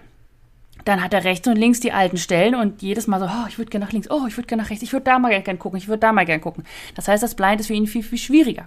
dann 0.85 1.03
hat 1.03 1.13
er 1.15 1.25
rechts 1.25 1.47
und 1.49 1.57
links 1.57 1.81
die 1.81 1.93
alten 1.93 2.17
Stellen 2.17 2.55
und 2.55 2.83
jedes 2.83 3.07
Mal 3.07 3.21
so, 3.21 3.27
oh, 3.27 3.47
ich 3.49 3.59
würde 3.59 3.71
gerne 3.71 3.87
nach 3.87 3.93
links, 3.93 4.11
oh, 4.11 4.27
ich 4.27 4.37
würde 4.37 4.47
gerne 4.47 4.63
nach 4.63 4.71
rechts, 4.71 4.83
ich 4.83 4.93
würde 4.93 5.05
da 5.05 5.19
mal 5.19 5.31
gerne 5.31 5.59
gucken, 5.59 5.79
ich 5.79 5.89
würde 5.89 6.01
da 6.01 6.13
mal 6.13 6.25
gerne 6.25 6.41
gucken. 6.41 6.65
Das 6.95 7.09
heißt, 7.09 7.23
das 7.23 7.35
Blind 7.35 7.61
ist 7.61 7.67
für 7.67 7.75
ihn 7.75 7.87
viel, 7.87 8.03
viel 8.03 8.19
schwieriger. 8.19 8.67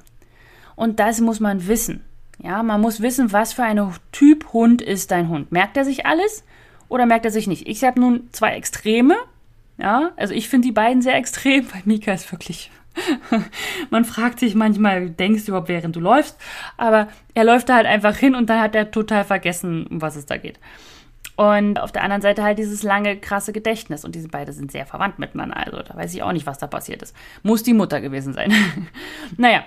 Und 0.75 0.99
das 0.99 1.21
muss 1.21 1.39
man 1.39 1.67
wissen. 1.67 2.03
Ja, 2.39 2.63
man 2.63 2.81
muss 2.81 3.01
wissen, 3.01 3.31
was 3.31 3.53
für 3.53 3.63
ein 3.63 3.79
Typ 4.11 4.53
Hund 4.53 4.81
ist 4.81 5.11
dein 5.11 5.29
Hund. 5.29 5.51
Merkt 5.51 5.77
er 5.77 5.85
sich 5.85 6.05
alles 6.05 6.43
oder 6.89 7.05
merkt 7.05 7.25
er 7.25 7.31
sich 7.31 7.47
nicht? 7.47 7.67
Ich 7.67 7.83
habe 7.83 7.99
nun 7.99 8.27
zwei 8.31 8.55
Extreme. 8.55 9.15
Ja, 9.77 10.11
also 10.17 10.33
ich 10.33 10.49
finde 10.49 10.67
die 10.67 10.71
beiden 10.71 11.01
sehr 11.01 11.15
extrem, 11.15 11.65
weil 11.73 11.81
Mika 11.85 12.13
ist 12.13 12.31
wirklich 12.31 12.71
Man 13.89 14.05
fragt 14.05 14.39
sich 14.39 14.55
manchmal, 14.55 15.09
denkst 15.09 15.45
du 15.45 15.51
überhaupt, 15.51 15.69
während 15.69 15.95
du 15.95 15.99
läufst? 15.99 16.39
Aber 16.77 17.07
er 17.33 17.43
läuft 17.43 17.69
da 17.69 17.75
halt 17.75 17.85
einfach 17.85 18.15
hin 18.17 18.35
und 18.35 18.49
dann 18.49 18.59
hat 18.59 18.75
er 18.75 18.91
total 18.91 19.23
vergessen, 19.23 19.87
um 19.87 20.01
was 20.01 20.15
es 20.15 20.25
da 20.25 20.37
geht. 20.37 20.59
Und 21.35 21.79
auf 21.79 21.91
der 21.91 22.03
anderen 22.03 22.21
Seite 22.21 22.43
halt 22.43 22.59
dieses 22.59 22.83
lange, 22.83 23.17
krasse 23.17 23.53
Gedächtnis. 23.53 24.05
Und 24.05 24.13
diese 24.13 24.27
beiden 24.27 24.53
sind 24.53 24.71
sehr 24.71 24.85
verwandt 24.85 25.17
miteinander. 25.17 25.57
Also 25.57 25.81
da 25.81 25.95
weiß 25.95 26.13
ich 26.13 26.21
auch 26.21 26.31
nicht, 26.31 26.45
was 26.45 26.59
da 26.59 26.67
passiert 26.67 27.01
ist. 27.01 27.15
Muss 27.41 27.63
die 27.63 27.73
Mutter 27.73 28.01
gewesen 28.01 28.33
sein. 28.33 28.53
naja, 29.37 29.63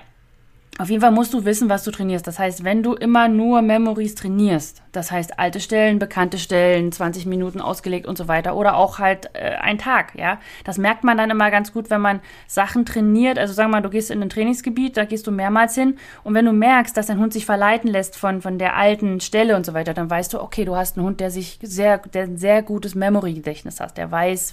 auf 0.78 0.90
jeden 0.90 1.00
Fall 1.00 1.10
musst 1.10 1.32
du 1.32 1.46
wissen, 1.46 1.70
was 1.70 1.84
du 1.84 1.90
trainierst. 1.90 2.26
Das 2.26 2.38
heißt, 2.38 2.62
wenn 2.62 2.82
du 2.82 2.92
immer 2.92 3.28
nur 3.28 3.62
Memories 3.62 4.14
trainierst, 4.14 4.82
das 4.92 5.10
heißt 5.10 5.38
alte 5.38 5.58
Stellen, 5.58 5.98
bekannte 5.98 6.38
Stellen, 6.38 6.92
20 6.92 7.24
Minuten 7.24 7.62
ausgelegt 7.62 8.06
und 8.06 8.18
so 8.18 8.28
weiter 8.28 8.54
oder 8.56 8.76
auch 8.76 8.98
halt 8.98 9.30
äh, 9.32 9.56
ein 9.58 9.78
Tag, 9.78 10.12
ja. 10.16 10.38
Das 10.64 10.76
merkt 10.76 11.02
man 11.02 11.16
dann 11.16 11.30
immer 11.30 11.50
ganz 11.50 11.72
gut, 11.72 11.88
wenn 11.88 12.02
man 12.02 12.20
Sachen 12.46 12.84
trainiert. 12.84 13.38
Also 13.38 13.54
sagen 13.54 13.70
wir 13.70 13.76
mal, 13.76 13.82
du 13.82 13.88
gehst 13.88 14.10
in 14.10 14.20
ein 14.20 14.28
Trainingsgebiet, 14.28 14.98
da 14.98 15.06
gehst 15.06 15.26
du 15.26 15.30
mehrmals 15.30 15.74
hin 15.74 15.96
und 16.24 16.34
wenn 16.34 16.44
du 16.44 16.52
merkst, 16.52 16.94
dass 16.94 17.06
dein 17.06 17.20
Hund 17.20 17.32
sich 17.32 17.46
verleiten 17.46 17.90
lässt 17.90 18.16
von, 18.16 18.42
von 18.42 18.58
der 18.58 18.76
alten 18.76 19.20
Stelle 19.20 19.56
und 19.56 19.64
so 19.64 19.72
weiter, 19.72 19.94
dann 19.94 20.10
weißt 20.10 20.34
du, 20.34 20.42
okay, 20.42 20.66
du 20.66 20.76
hast 20.76 20.98
einen 20.98 21.06
Hund, 21.06 21.20
der 21.20 21.30
sich 21.30 21.58
sehr, 21.62 21.98
der 21.98 22.24
ein 22.24 22.36
sehr 22.36 22.62
gutes 22.62 22.94
Memory-Gedächtnis 22.94 23.80
hat, 23.80 23.96
der 23.96 24.10
weiß, 24.10 24.52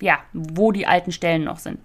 ja, 0.00 0.20
wo 0.32 0.72
die 0.72 0.86
alten 0.86 1.12
Stellen 1.12 1.44
noch 1.44 1.58
sind. 1.58 1.80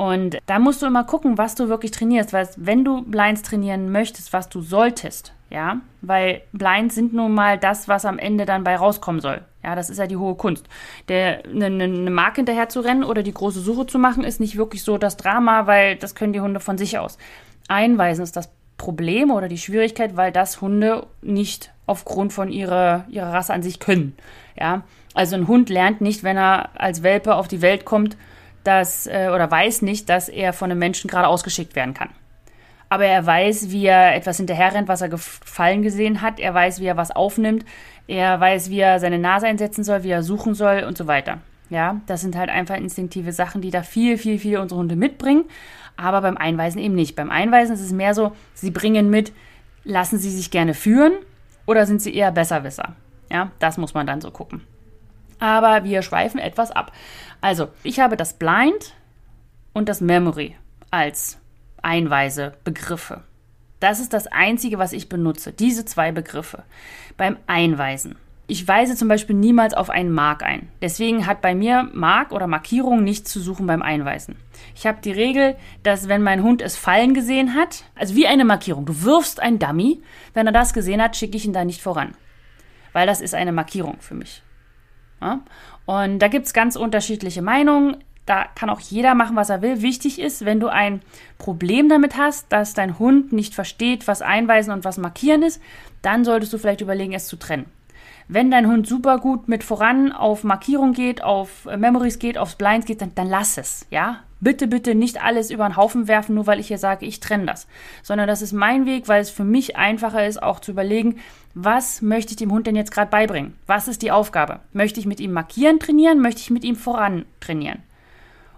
Und 0.00 0.38
da 0.46 0.58
musst 0.58 0.80
du 0.80 0.86
immer 0.86 1.04
gucken, 1.04 1.36
was 1.36 1.56
du 1.56 1.68
wirklich 1.68 1.90
trainierst, 1.90 2.32
weil 2.32 2.48
wenn 2.56 2.86
du 2.86 3.02
Blinds 3.02 3.42
trainieren 3.42 3.92
möchtest, 3.92 4.32
was 4.32 4.48
du 4.48 4.62
solltest, 4.62 5.34
ja, 5.50 5.76
weil 6.00 6.40
Blinds 6.54 6.94
sind 6.94 7.12
nun 7.12 7.34
mal 7.34 7.58
das, 7.58 7.86
was 7.86 8.06
am 8.06 8.18
Ende 8.18 8.46
dann 8.46 8.64
bei 8.64 8.76
rauskommen 8.76 9.20
soll. 9.20 9.42
Ja, 9.62 9.74
das 9.74 9.90
ist 9.90 9.98
ja 9.98 10.06
die 10.06 10.16
hohe 10.16 10.36
Kunst. 10.36 10.66
Der, 11.08 11.44
eine, 11.44 11.66
eine 11.66 12.10
Marke 12.10 12.36
hinterher 12.36 12.70
zu 12.70 12.80
rennen 12.80 13.04
oder 13.04 13.22
die 13.22 13.34
große 13.34 13.60
Suche 13.60 13.84
zu 13.84 13.98
machen, 13.98 14.24
ist 14.24 14.40
nicht 14.40 14.56
wirklich 14.56 14.84
so 14.84 14.96
das 14.96 15.18
Drama, 15.18 15.66
weil 15.66 15.96
das 15.96 16.14
können 16.14 16.32
die 16.32 16.40
Hunde 16.40 16.60
von 16.60 16.78
sich 16.78 16.98
aus. 16.98 17.18
Einweisen 17.68 18.22
ist 18.22 18.36
das 18.36 18.48
Problem 18.78 19.30
oder 19.30 19.48
die 19.48 19.58
Schwierigkeit, 19.58 20.16
weil 20.16 20.32
das 20.32 20.62
Hunde 20.62 21.08
nicht 21.20 21.74
aufgrund 21.84 22.32
von 22.32 22.50
ihrer, 22.50 23.04
ihrer 23.10 23.34
Rasse 23.34 23.52
an 23.52 23.62
sich 23.62 23.80
können. 23.80 24.16
Ja, 24.58 24.80
also 25.12 25.36
ein 25.36 25.46
Hund 25.46 25.68
lernt 25.68 26.00
nicht, 26.00 26.22
wenn 26.22 26.38
er 26.38 26.70
als 26.80 27.02
Welpe 27.02 27.34
auf 27.34 27.48
die 27.48 27.60
Welt 27.60 27.84
kommt, 27.84 28.16
dass, 28.64 29.06
äh, 29.06 29.30
oder 29.34 29.50
weiß 29.50 29.82
nicht, 29.82 30.08
dass 30.08 30.28
er 30.28 30.52
von 30.52 30.70
einem 30.70 30.78
Menschen 30.78 31.08
gerade 31.08 31.28
ausgeschickt 31.28 31.76
werden 31.76 31.94
kann. 31.94 32.10
Aber 32.88 33.04
er 33.04 33.24
weiß, 33.24 33.70
wie 33.70 33.86
er 33.86 34.16
etwas 34.16 34.38
hinterherrennt, 34.38 34.88
was 34.88 35.00
er 35.00 35.08
gefallen 35.08 35.82
gesehen 35.82 36.22
hat. 36.22 36.40
Er 36.40 36.52
weiß, 36.54 36.80
wie 36.80 36.86
er 36.86 36.96
was 36.96 37.12
aufnimmt. 37.12 37.64
Er 38.08 38.40
weiß, 38.40 38.68
wie 38.68 38.80
er 38.80 38.98
seine 38.98 39.18
Nase 39.18 39.46
einsetzen 39.46 39.84
soll, 39.84 40.02
wie 40.02 40.10
er 40.10 40.24
suchen 40.24 40.54
soll 40.54 40.84
und 40.86 40.98
so 40.98 41.06
weiter. 41.06 41.38
Ja, 41.70 42.00
das 42.06 42.20
sind 42.20 42.36
halt 42.36 42.50
einfach 42.50 42.76
instinktive 42.76 43.32
Sachen, 43.32 43.62
die 43.62 43.70
da 43.70 43.84
viel, 43.84 44.18
viel, 44.18 44.40
viel 44.40 44.58
unsere 44.58 44.80
Hunde 44.80 44.96
mitbringen. 44.96 45.44
Aber 45.96 46.20
beim 46.20 46.36
Einweisen 46.36 46.80
eben 46.80 46.96
nicht. 46.96 47.14
Beim 47.14 47.30
Einweisen 47.30 47.74
ist 47.74 47.80
es 47.80 47.92
mehr 47.92 48.12
so, 48.12 48.32
sie 48.54 48.72
bringen 48.72 49.08
mit, 49.08 49.32
lassen 49.84 50.18
sie 50.18 50.30
sich 50.30 50.50
gerne 50.50 50.74
führen 50.74 51.12
oder 51.66 51.86
sind 51.86 52.02
sie 52.02 52.12
eher 52.12 52.32
Besserwisser? 52.32 52.96
Ja, 53.30 53.52
das 53.60 53.78
muss 53.78 53.94
man 53.94 54.06
dann 54.06 54.20
so 54.20 54.32
gucken. 54.32 54.62
Aber 55.40 55.84
wir 55.84 56.02
schweifen 56.02 56.38
etwas 56.38 56.70
ab. 56.70 56.92
Also, 57.40 57.68
ich 57.82 57.98
habe 57.98 58.16
das 58.16 58.34
Blind 58.34 58.94
und 59.72 59.88
das 59.88 60.00
Memory 60.00 60.54
als 60.90 61.38
Einweisebegriffe. 61.82 63.22
Das 63.80 63.98
ist 63.98 64.12
das 64.12 64.26
Einzige, 64.26 64.78
was 64.78 64.92
ich 64.92 65.08
benutze, 65.08 65.52
diese 65.52 65.86
zwei 65.86 66.12
Begriffe 66.12 66.64
beim 67.16 67.38
Einweisen. 67.46 68.16
Ich 68.46 68.66
weise 68.66 68.96
zum 68.96 69.06
Beispiel 69.06 69.36
niemals 69.36 69.74
auf 69.74 69.90
einen 69.90 70.10
Mark 70.10 70.42
ein. 70.42 70.68
Deswegen 70.82 71.26
hat 71.26 71.40
bei 71.40 71.54
mir 71.54 71.88
Mark 71.92 72.32
oder 72.32 72.48
Markierung 72.48 73.04
nichts 73.04 73.30
zu 73.30 73.40
suchen 73.40 73.66
beim 73.68 73.80
Einweisen. 73.80 74.34
Ich 74.74 74.88
habe 74.88 75.00
die 75.00 75.12
Regel, 75.12 75.54
dass 75.84 76.08
wenn 76.08 76.22
mein 76.22 76.42
Hund 76.42 76.60
es 76.60 76.76
fallen 76.76 77.14
gesehen 77.14 77.54
hat, 77.54 77.84
also 77.94 78.16
wie 78.16 78.26
eine 78.26 78.44
Markierung, 78.44 78.86
du 78.86 79.02
wirfst 79.02 79.38
ein 79.38 79.60
Dummy, 79.60 80.02
wenn 80.34 80.46
er 80.46 80.52
das 80.52 80.74
gesehen 80.74 81.00
hat, 81.00 81.16
schicke 81.16 81.36
ich 81.36 81.44
ihn 81.46 81.52
da 81.52 81.64
nicht 81.64 81.80
voran. 81.80 82.16
Weil 82.92 83.06
das 83.06 83.20
ist 83.20 83.34
eine 83.34 83.52
Markierung 83.52 83.98
für 84.00 84.14
mich. 84.14 84.42
Ja? 85.20 85.40
Und 85.86 86.18
da 86.20 86.28
gibt 86.28 86.46
es 86.46 86.52
ganz 86.52 86.76
unterschiedliche 86.76 87.42
Meinungen. 87.42 87.96
Da 88.26 88.44
kann 88.54 88.70
auch 88.70 88.80
jeder 88.80 89.14
machen, 89.14 89.36
was 89.36 89.50
er 89.50 89.62
will. 89.62 89.82
Wichtig 89.82 90.20
ist, 90.20 90.44
wenn 90.44 90.60
du 90.60 90.68
ein 90.68 91.00
Problem 91.38 91.88
damit 91.88 92.16
hast, 92.16 92.52
dass 92.52 92.74
dein 92.74 92.98
Hund 92.98 93.32
nicht 93.32 93.54
versteht, 93.54 94.06
was 94.06 94.22
Einweisen 94.22 94.72
und 94.72 94.84
was 94.84 94.98
Markieren 94.98 95.42
ist, 95.42 95.60
dann 96.02 96.24
solltest 96.24 96.52
du 96.52 96.58
vielleicht 96.58 96.80
überlegen, 96.80 97.12
es 97.12 97.26
zu 97.26 97.36
trennen. 97.36 97.66
Wenn 98.28 98.50
dein 98.50 98.68
Hund 98.68 98.86
super 98.86 99.18
gut 99.18 99.48
mit 99.48 99.64
voran 99.64 100.12
auf 100.12 100.44
Markierung 100.44 100.92
geht, 100.92 101.24
auf 101.24 101.64
Memories 101.64 102.20
geht, 102.20 102.38
aufs 102.38 102.54
Blinds 102.54 102.86
geht, 102.86 103.00
dann, 103.00 103.12
dann 103.16 103.28
lass 103.28 103.58
es, 103.58 103.86
ja? 103.90 104.20
Bitte, 104.40 104.66
bitte 104.66 104.94
nicht 104.94 105.22
alles 105.22 105.50
über 105.50 105.68
den 105.68 105.76
Haufen 105.76 106.08
werfen, 106.08 106.34
nur 106.34 106.46
weil 106.46 106.60
ich 106.60 106.68
hier 106.68 106.78
sage, 106.78 107.04
ich 107.04 107.20
trenne 107.20 107.44
das. 107.44 107.66
Sondern 108.02 108.26
das 108.26 108.40
ist 108.40 108.52
mein 108.52 108.86
Weg, 108.86 109.06
weil 109.06 109.20
es 109.20 109.30
für 109.30 109.44
mich 109.44 109.76
einfacher 109.76 110.26
ist, 110.26 110.42
auch 110.42 110.60
zu 110.60 110.70
überlegen, 110.70 111.20
was 111.54 112.00
möchte 112.00 112.32
ich 112.32 112.36
dem 112.36 112.50
Hund 112.50 112.66
denn 112.66 112.76
jetzt 112.76 112.92
gerade 112.92 113.10
beibringen? 113.10 113.54
Was 113.66 113.86
ist 113.86 114.02
die 114.02 114.10
Aufgabe? 114.10 114.60
Möchte 114.72 114.98
ich 114.98 115.06
mit 115.06 115.20
ihm 115.20 115.32
markieren 115.32 115.78
trainieren? 115.78 116.20
Möchte 116.20 116.40
ich 116.40 116.50
mit 116.50 116.64
ihm 116.64 116.76
voran 116.76 117.26
trainieren? 117.40 117.82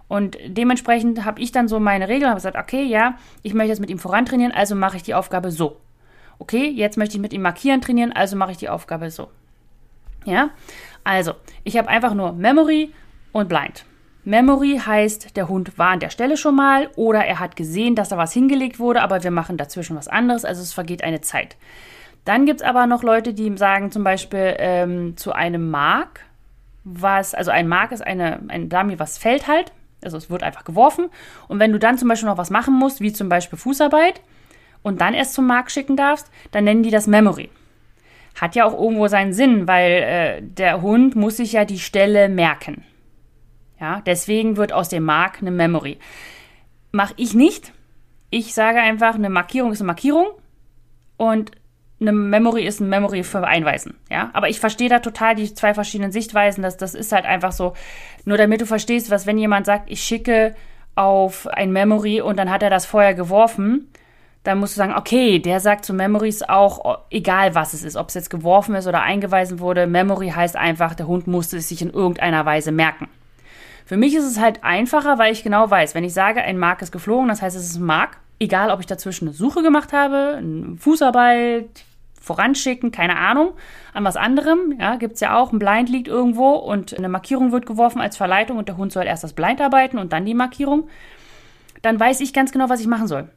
Und 0.07 0.37
dementsprechend 0.45 1.25
habe 1.25 1.41
ich 1.41 1.51
dann 1.51 1.67
so 1.67 1.79
meine 1.79 2.07
Regel, 2.07 2.27
habe 2.27 2.37
gesagt, 2.37 2.57
okay, 2.57 2.83
ja, 2.83 3.17
ich 3.41 3.53
möchte 3.53 3.69
jetzt 3.69 3.79
mit 3.79 3.89
ihm 3.89 3.99
voran 3.99 4.25
trainieren, 4.25 4.51
also 4.51 4.75
mache 4.75 4.97
ich 4.97 5.03
die 5.03 5.15
Aufgabe 5.15 5.51
so. 5.51 5.77
Okay, 6.39 6.69
jetzt 6.69 6.97
möchte 6.97 7.15
ich 7.15 7.21
mit 7.21 7.33
ihm 7.33 7.41
markieren 7.41 7.81
trainieren, 7.81 8.11
also 8.11 8.35
mache 8.35 8.51
ich 8.51 8.57
die 8.57 8.69
Aufgabe 8.69 9.09
so. 9.11 9.29
Ja, 10.25 10.51
also 11.03 11.33
ich 11.63 11.77
habe 11.77 11.89
einfach 11.89 12.13
nur 12.13 12.31
Memory 12.33 12.93
und 13.31 13.49
Blind. 13.49 13.85
Memory 14.25 14.81
heißt, 14.85 15.35
der 15.35 15.49
Hund 15.49 15.77
war 15.77 15.89
an 15.89 15.99
der 15.99 16.09
Stelle 16.09 16.37
schon 16.37 16.55
mal 16.55 16.89
oder 16.95 17.25
er 17.25 17.39
hat 17.39 17.55
gesehen, 17.55 17.95
dass 17.95 18.09
da 18.09 18.17
was 18.17 18.31
hingelegt 18.31 18.79
wurde, 18.79 19.01
aber 19.01 19.23
wir 19.23 19.31
machen 19.31 19.57
dazwischen 19.57 19.97
was 19.97 20.07
anderes, 20.07 20.45
also 20.45 20.61
es 20.61 20.73
vergeht 20.73 21.03
eine 21.03 21.21
Zeit. 21.21 21.57
Dann 22.25 22.45
gibt 22.45 22.61
es 22.61 22.65
aber 22.65 22.87
noch 22.87 23.03
Leute, 23.03 23.33
die 23.33 23.57
sagen 23.57 23.91
zum 23.91 24.03
Beispiel 24.03 24.55
ähm, 24.57 25.17
zu 25.17 25.33
einem 25.33 25.69
Mark, 25.69 26.21
was, 26.85 27.33
also 27.35 27.51
ein 27.51 27.67
Mark 27.67 27.91
ist 27.91 28.05
eine, 28.05 28.39
ein 28.47 28.69
Dummy, 28.69 28.97
was 28.97 29.17
fällt 29.17 29.47
halt, 29.47 29.73
also 30.03 30.17
es 30.17 30.29
wird 30.29 30.43
einfach 30.43 30.63
geworfen. 30.63 31.09
Und 31.47 31.59
wenn 31.59 31.73
du 31.73 31.79
dann 31.79 31.97
zum 31.97 32.07
Beispiel 32.07 32.29
noch 32.29 32.37
was 32.37 32.49
machen 32.49 32.73
musst, 32.73 33.01
wie 33.01 33.11
zum 33.11 33.27
Beispiel 33.27 33.59
Fußarbeit, 33.59 34.21
und 34.83 35.01
dann 35.01 35.13
erst 35.13 35.33
zum 35.33 35.47
Mark 35.47 35.71
schicken 35.71 35.95
darfst, 35.95 36.29
dann 36.51 36.65
nennen 36.65 36.83
die 36.83 36.91
das 36.91 37.07
Memory. 37.07 37.49
Hat 38.39 38.55
ja 38.55 38.65
auch 38.65 38.73
irgendwo 38.73 39.07
seinen 39.07 39.33
Sinn, 39.33 39.67
weil 39.67 39.91
äh, 39.91 40.41
der 40.41 40.81
Hund 40.81 41.15
muss 41.15 41.37
sich 41.37 41.53
ja 41.53 41.65
die 41.65 41.79
Stelle 41.79 42.29
merken. 42.29 42.83
Ja, 43.83 44.01
deswegen 44.05 44.55
wird 44.55 44.71
aus 44.71 44.87
dem 44.87 45.03
Mark 45.03 45.39
eine 45.41 45.51
Memory. 45.51 45.97
Mache 46.93 47.13
ich 47.17 47.33
nicht. 47.33 47.73
Ich 48.29 48.53
sage 48.53 48.79
einfach, 48.79 49.15
eine 49.15 49.29
Markierung 49.29 49.73
ist 49.73 49.81
eine 49.81 49.87
Markierung 49.87 50.27
und 51.17 51.51
eine 51.99 52.13
Memory 52.13 52.65
ist 52.65 52.79
eine 52.79 52.89
Memory 52.89 53.23
für 53.23 53.45
Einweisen. 53.45 53.95
Ja, 54.09 54.29
aber 54.31 54.47
ich 54.47 54.61
verstehe 54.61 54.87
da 54.87 54.99
total 54.99 55.35
die 55.35 55.53
zwei 55.53 55.73
verschiedenen 55.73 56.13
Sichtweisen. 56.13 56.63
Das, 56.63 56.77
das 56.77 56.95
ist 56.95 57.11
halt 57.11 57.25
einfach 57.25 57.51
so, 57.51 57.73
nur 58.23 58.37
damit 58.37 58.61
du 58.61 58.65
verstehst, 58.65 59.11
was 59.11 59.27
wenn 59.27 59.37
jemand 59.37 59.65
sagt, 59.65 59.91
ich 59.91 60.01
schicke 60.01 60.55
auf 60.95 61.45
ein 61.47 61.73
Memory 61.73 62.21
und 62.21 62.39
dann 62.39 62.49
hat 62.49 62.63
er 62.63 62.69
das 62.69 62.85
vorher 62.85 63.13
geworfen, 63.13 63.89
dann 64.43 64.59
musst 64.59 64.75
du 64.75 64.77
sagen, 64.77 64.95
okay, 64.95 65.39
der 65.39 65.59
sagt 65.59 65.83
zu 65.83 65.93
Memories 65.93 66.41
auch, 66.43 66.99
egal 67.09 67.53
was 67.53 67.73
es 67.73 67.83
ist, 67.83 67.97
ob 67.97 68.07
es 68.07 68.13
jetzt 68.13 68.29
geworfen 68.29 68.75
ist 68.75 68.87
oder 68.87 69.01
eingeweisen 69.01 69.59
wurde, 69.59 69.87
Memory 69.87 70.29
heißt 70.29 70.55
einfach, 70.55 70.95
der 70.95 71.07
Hund 71.07 71.27
musste 71.27 71.57
es 71.57 71.67
sich 71.67 71.81
in 71.81 71.89
irgendeiner 71.89 72.45
Weise 72.45 72.71
merken. 72.71 73.09
Für 73.85 73.97
mich 73.97 74.15
ist 74.15 74.25
es 74.25 74.39
halt 74.39 74.63
einfacher, 74.63 75.17
weil 75.17 75.33
ich 75.33 75.43
genau 75.43 75.69
weiß, 75.69 75.95
wenn 75.95 76.03
ich 76.03 76.13
sage, 76.13 76.41
ein 76.41 76.57
Mark 76.57 76.81
ist 76.81 76.91
geflogen, 76.91 77.27
das 77.27 77.41
heißt, 77.41 77.55
es 77.55 77.65
ist 77.65 77.77
ein 77.77 77.85
Mark, 77.85 78.17
egal 78.39 78.71
ob 78.71 78.79
ich 78.79 78.85
dazwischen 78.85 79.27
eine 79.27 79.35
Suche 79.35 79.61
gemacht 79.61 79.93
habe, 79.93 80.35
eine 80.37 80.77
Fußarbeit, 80.77 81.83
voranschicken, 82.21 82.91
keine 82.91 83.17
Ahnung, 83.17 83.51
an 83.93 84.05
was 84.05 84.15
anderem, 84.15 84.77
ja, 84.79 84.95
gibt 84.95 85.15
es 85.15 85.19
ja 85.19 85.37
auch, 85.37 85.51
ein 85.51 85.59
Blind 85.59 85.89
liegt 85.89 86.07
irgendwo 86.07 86.51
und 86.51 86.97
eine 86.97 87.09
Markierung 87.09 87.51
wird 87.51 87.65
geworfen 87.65 87.99
als 87.99 88.15
Verleitung 88.15 88.57
und 88.57 88.69
der 88.69 88.77
Hund 88.77 88.93
soll 88.93 89.05
erst 89.05 89.25
das 89.25 89.33
Blind 89.33 89.59
arbeiten 89.59 89.97
und 89.97 90.13
dann 90.13 90.25
die 90.25 90.33
Markierung, 90.33 90.87
dann 91.81 91.99
weiß 91.99 92.21
ich 92.21 92.33
ganz 92.33 92.53
genau, 92.53 92.69
was 92.69 92.79
ich 92.79 92.87
machen 92.87 93.07
soll 93.07 93.29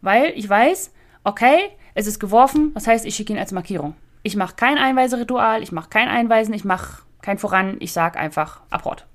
weil 0.00 0.32
ich 0.36 0.48
weiß, 0.48 0.92
okay, 1.24 1.58
es 1.94 2.06
ist 2.06 2.20
geworfen, 2.20 2.72
das 2.74 2.86
heißt, 2.86 3.06
ich 3.06 3.14
schicke 3.14 3.32
ihn 3.32 3.38
als 3.38 3.52
Markierung. 3.52 3.94
Ich 4.22 4.36
mache 4.36 4.56
kein 4.56 4.78
Einweiseritual, 4.78 5.62
ich 5.62 5.72
mache 5.72 5.88
kein 5.88 6.08
Einweisen, 6.08 6.54
ich 6.54 6.64
mache 6.64 7.02
kein 7.22 7.38
Voran, 7.38 7.76
ich 7.80 7.92
sage 7.92 8.18
einfach 8.18 8.60
Apport. 8.70 9.06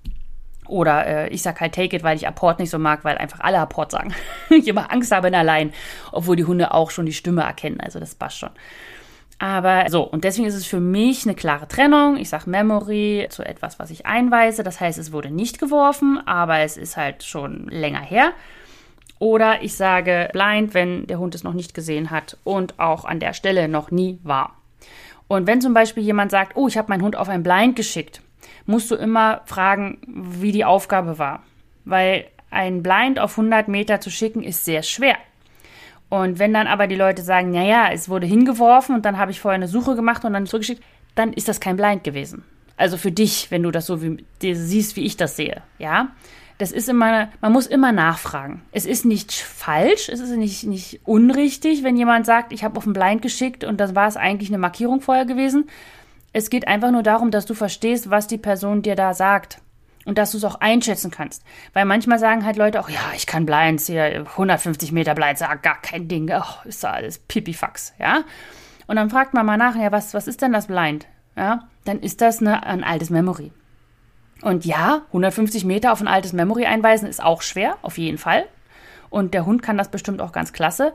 Oder 0.72 1.06
äh, 1.06 1.28
ich 1.30 1.42
sage 1.42 1.60
halt 1.60 1.76
Take 1.76 1.98
it, 1.98 2.04
weil 2.04 2.16
ich 2.16 2.28
Apport 2.28 2.60
nicht 2.60 2.70
so 2.70 2.80
mag, 2.80 3.04
weil 3.04 3.18
einfach 3.18 3.42
alle 3.42 3.60
Apport 3.60 3.92
sagen. 3.92 4.14
ich 4.50 4.68
immer 4.68 4.92
Angst 4.92 5.12
habe 5.12 5.28
in 5.28 5.36
allein, 5.36 5.74
obwohl 6.14 6.38
die 6.38 6.46
Hunde 6.46 6.74
auch 6.74 6.92
schon 6.92 7.06
die 7.06 7.14
Stimme 7.14 7.42
erkennen, 7.42 7.82
also 7.82 8.00
das 8.00 8.16
passt 8.16 8.40
schon. 8.40 8.52
Aber 9.38 9.90
so, 9.90 10.04
und 10.04 10.24
deswegen 10.24 10.48
ist 10.48 10.56
es 10.56 10.66
für 10.66 10.80
mich 10.80 11.26
eine 11.26 11.36
klare 11.36 11.68
Trennung. 11.68 12.16
Ich 12.16 12.30
sage 12.30 12.50
Memory 12.50 13.28
zu 13.32 13.44
etwas, 13.44 13.80
was 13.80 13.90
ich 13.90 14.06
einweise. 14.06 14.64
Das 14.64 14.80
heißt, 14.80 15.00
es 15.00 15.12
wurde 15.12 15.32
nicht 15.32 15.60
geworfen, 15.60 16.22
aber 16.26 16.60
es 16.60 16.78
ist 16.78 16.96
halt 16.96 17.24
schon 17.24 17.68
länger 17.68 18.02
her. 18.02 18.34
Oder 19.18 19.64
ich 19.64 19.76
sage 19.76 20.30
blind, 20.32 20.74
wenn 20.74 21.08
der 21.08 21.18
Hund 21.18 21.36
es 21.36 21.44
noch 21.44 21.54
nicht 21.54 21.74
gesehen 21.74 22.12
hat 22.12 22.38
und 22.44 22.80
auch 22.80 23.04
an 23.04 23.20
der 23.20 23.34
Stelle 23.34 23.68
noch 23.68 23.92
nie 23.92 24.20
war. 24.24 24.56
Und 25.28 25.48
wenn 25.48 25.60
zum 25.60 25.74
Beispiel 25.74 26.04
jemand 26.04 26.32
sagt, 26.32 26.56
oh, 26.56 26.68
ich 26.68 26.78
habe 26.78 26.90
meinen 26.90 27.02
Hund 27.02 27.16
auf 27.16 27.28
ein 27.28 27.44
Blind 27.44 27.76
geschickt, 27.76 28.22
musst 28.66 28.92
du 28.92 28.96
immer 28.96 29.42
fragen, 29.46 30.00
wie 30.08 30.52
die 30.52 30.66
Aufgabe 30.66 31.18
war. 31.18 31.44
Weil 31.86 32.26
ein 32.50 32.84
Blind 32.84 33.20
auf 33.20 33.38
100 33.38 33.68
Meter 33.68 34.02
zu 34.02 34.10
schicken 34.10 34.44
ist 34.44 34.66
sehr 34.66 34.84
schwer. 34.84 35.18
Und 36.10 36.40
wenn 36.40 36.54
dann 36.54 36.68
aber 36.68 36.88
die 36.88 36.96
Leute 36.96 37.22
sagen, 37.22 37.52
naja, 37.52 37.90
es 37.92 38.10
wurde 38.10 38.28
hingeworfen 38.28 38.96
und 38.96 39.06
dann 39.06 39.18
habe 39.18 39.32
ich 39.32 39.40
vorher 39.40 39.56
eine 39.56 39.68
Suche 39.68 39.96
gemacht 39.96 40.26
und 40.26 40.34
dann 40.34 40.46
zurückgeschickt, 40.46 40.84
dann 41.16 41.34
ist 41.34 41.48
das 41.48 41.60
kein 41.60 41.78
Blind 41.78 42.04
gewesen. 42.04 42.44
Also 42.76 42.98
für 42.98 43.12
dich, 43.12 43.50
wenn 43.52 43.64
du 43.64 43.72
das 43.72 43.86
so 43.86 44.02
wie, 44.02 44.26
siehst, 44.42 44.96
wie 44.96 45.06
ich 45.06 45.16
das 45.16 45.36
sehe, 45.36 45.62
ja 45.78 46.10
das 46.62 46.72
ist 46.72 46.88
immer, 46.88 47.30
man 47.42 47.52
muss 47.52 47.66
immer 47.66 47.92
nachfragen. 47.92 48.62
Es 48.72 48.86
ist 48.86 49.04
nicht 49.04 49.32
falsch, 49.32 50.10
es 50.10 50.20
ist 50.20 50.30
nicht, 50.30 50.64
nicht 50.66 51.00
unrichtig, 51.06 51.84
wenn 51.84 51.98
jemand 51.98 52.28
sagt, 52.28 52.54
ich 52.54 52.64
habe 52.64 52.78
auf 52.78 52.86
ein 52.86 52.94
Blind 52.94 53.24
geschickt 53.24 53.64
und 53.64 53.80
das 53.80 53.96
war 53.96 54.08
es 54.08 54.16
eigentlich 54.16 54.52
eine 54.52 54.60
Markierung 54.60 55.02
vorher 55.02 55.26
gewesen. 55.26 55.68
Es 56.34 56.50
geht 56.50 56.68
einfach 56.68 56.92
nur 56.92 57.04
darum, 57.04 57.32
dass 57.32 57.46
du 57.46 57.54
verstehst, 57.54 58.10
was 58.10 58.28
die 58.28 58.38
Person 58.38 58.82
dir 58.82 58.96
da 58.96 59.14
sagt. 59.14 59.60
Und 60.04 60.18
dass 60.18 60.32
du 60.32 60.38
es 60.38 60.44
auch 60.44 60.56
einschätzen 60.56 61.12
kannst. 61.12 61.44
Weil 61.74 61.86
manchmal 61.86 62.18
sagen 62.18 62.44
halt 62.44 62.58
Leute 62.58 62.80
auch, 62.80 62.90
ja, 62.90 63.12
ich 63.16 63.28
kann 63.28 63.46
Blinds 63.46 63.86
hier, 63.86 64.26
150 64.32 64.92
Meter 64.92 65.14
Blinds, 65.14 65.42
ja, 65.42 65.54
gar 65.54 65.80
kein 65.80 66.08
Ding, 66.08 66.32
oh, 66.34 66.68
ist 66.68 66.84
da 66.84 66.92
alles 66.92 67.20
Pipifax, 67.20 67.94
ja. 68.00 68.24
Und 68.88 68.96
dann 68.96 69.12
fragt 69.12 69.36
man 69.36 69.46
mal 69.46 69.58
nach, 69.58 69.76
ja, 69.76 69.92
was, 69.92 70.16
was 70.16 70.28
ist 70.28 70.42
denn 70.42 70.54
das 70.54 70.66
Blind? 70.66 71.06
Ja, 71.36 71.68
dann 71.86 72.00
ist 72.00 72.20
das 72.22 72.42
eine, 72.42 72.66
ein 72.66 72.84
altes 72.84 73.12
Memory. 73.12 73.52
Und 74.42 74.66
ja, 74.66 75.04
150 75.08 75.66
Meter 75.66 75.94
auf 75.94 76.02
ein 76.02 76.08
altes 76.08 76.34
Memory 76.34 76.66
einweisen 76.66 77.08
ist 77.08 77.24
auch 77.24 77.44
schwer, 77.44 77.78
auf 77.84 78.00
jeden 78.00 78.18
Fall. 78.18 78.46
Und 79.12 79.34
der 79.34 79.46
Hund 79.46 79.62
kann 79.62 79.78
das 79.78 79.90
bestimmt 79.90 80.20
auch 80.20 80.32
ganz 80.32 80.52
klasse. 80.52 80.94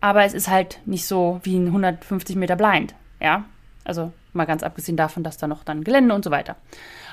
Aber 0.00 0.24
es 0.24 0.32
ist 0.32 0.48
halt 0.48 0.80
nicht 0.86 1.06
so 1.06 1.40
wie 1.42 1.58
ein 1.58 1.66
150 1.66 2.36
Meter 2.36 2.56
Blind. 2.56 2.94
Ja, 3.20 3.44
also 3.84 4.12
mal 4.38 4.46
ganz 4.46 4.62
abgesehen 4.62 4.96
davon, 4.96 5.22
dass 5.22 5.36
da 5.36 5.46
noch 5.46 5.64
dann 5.64 5.84
Gelände 5.84 6.14
und 6.14 6.24
so 6.24 6.30
weiter. 6.30 6.56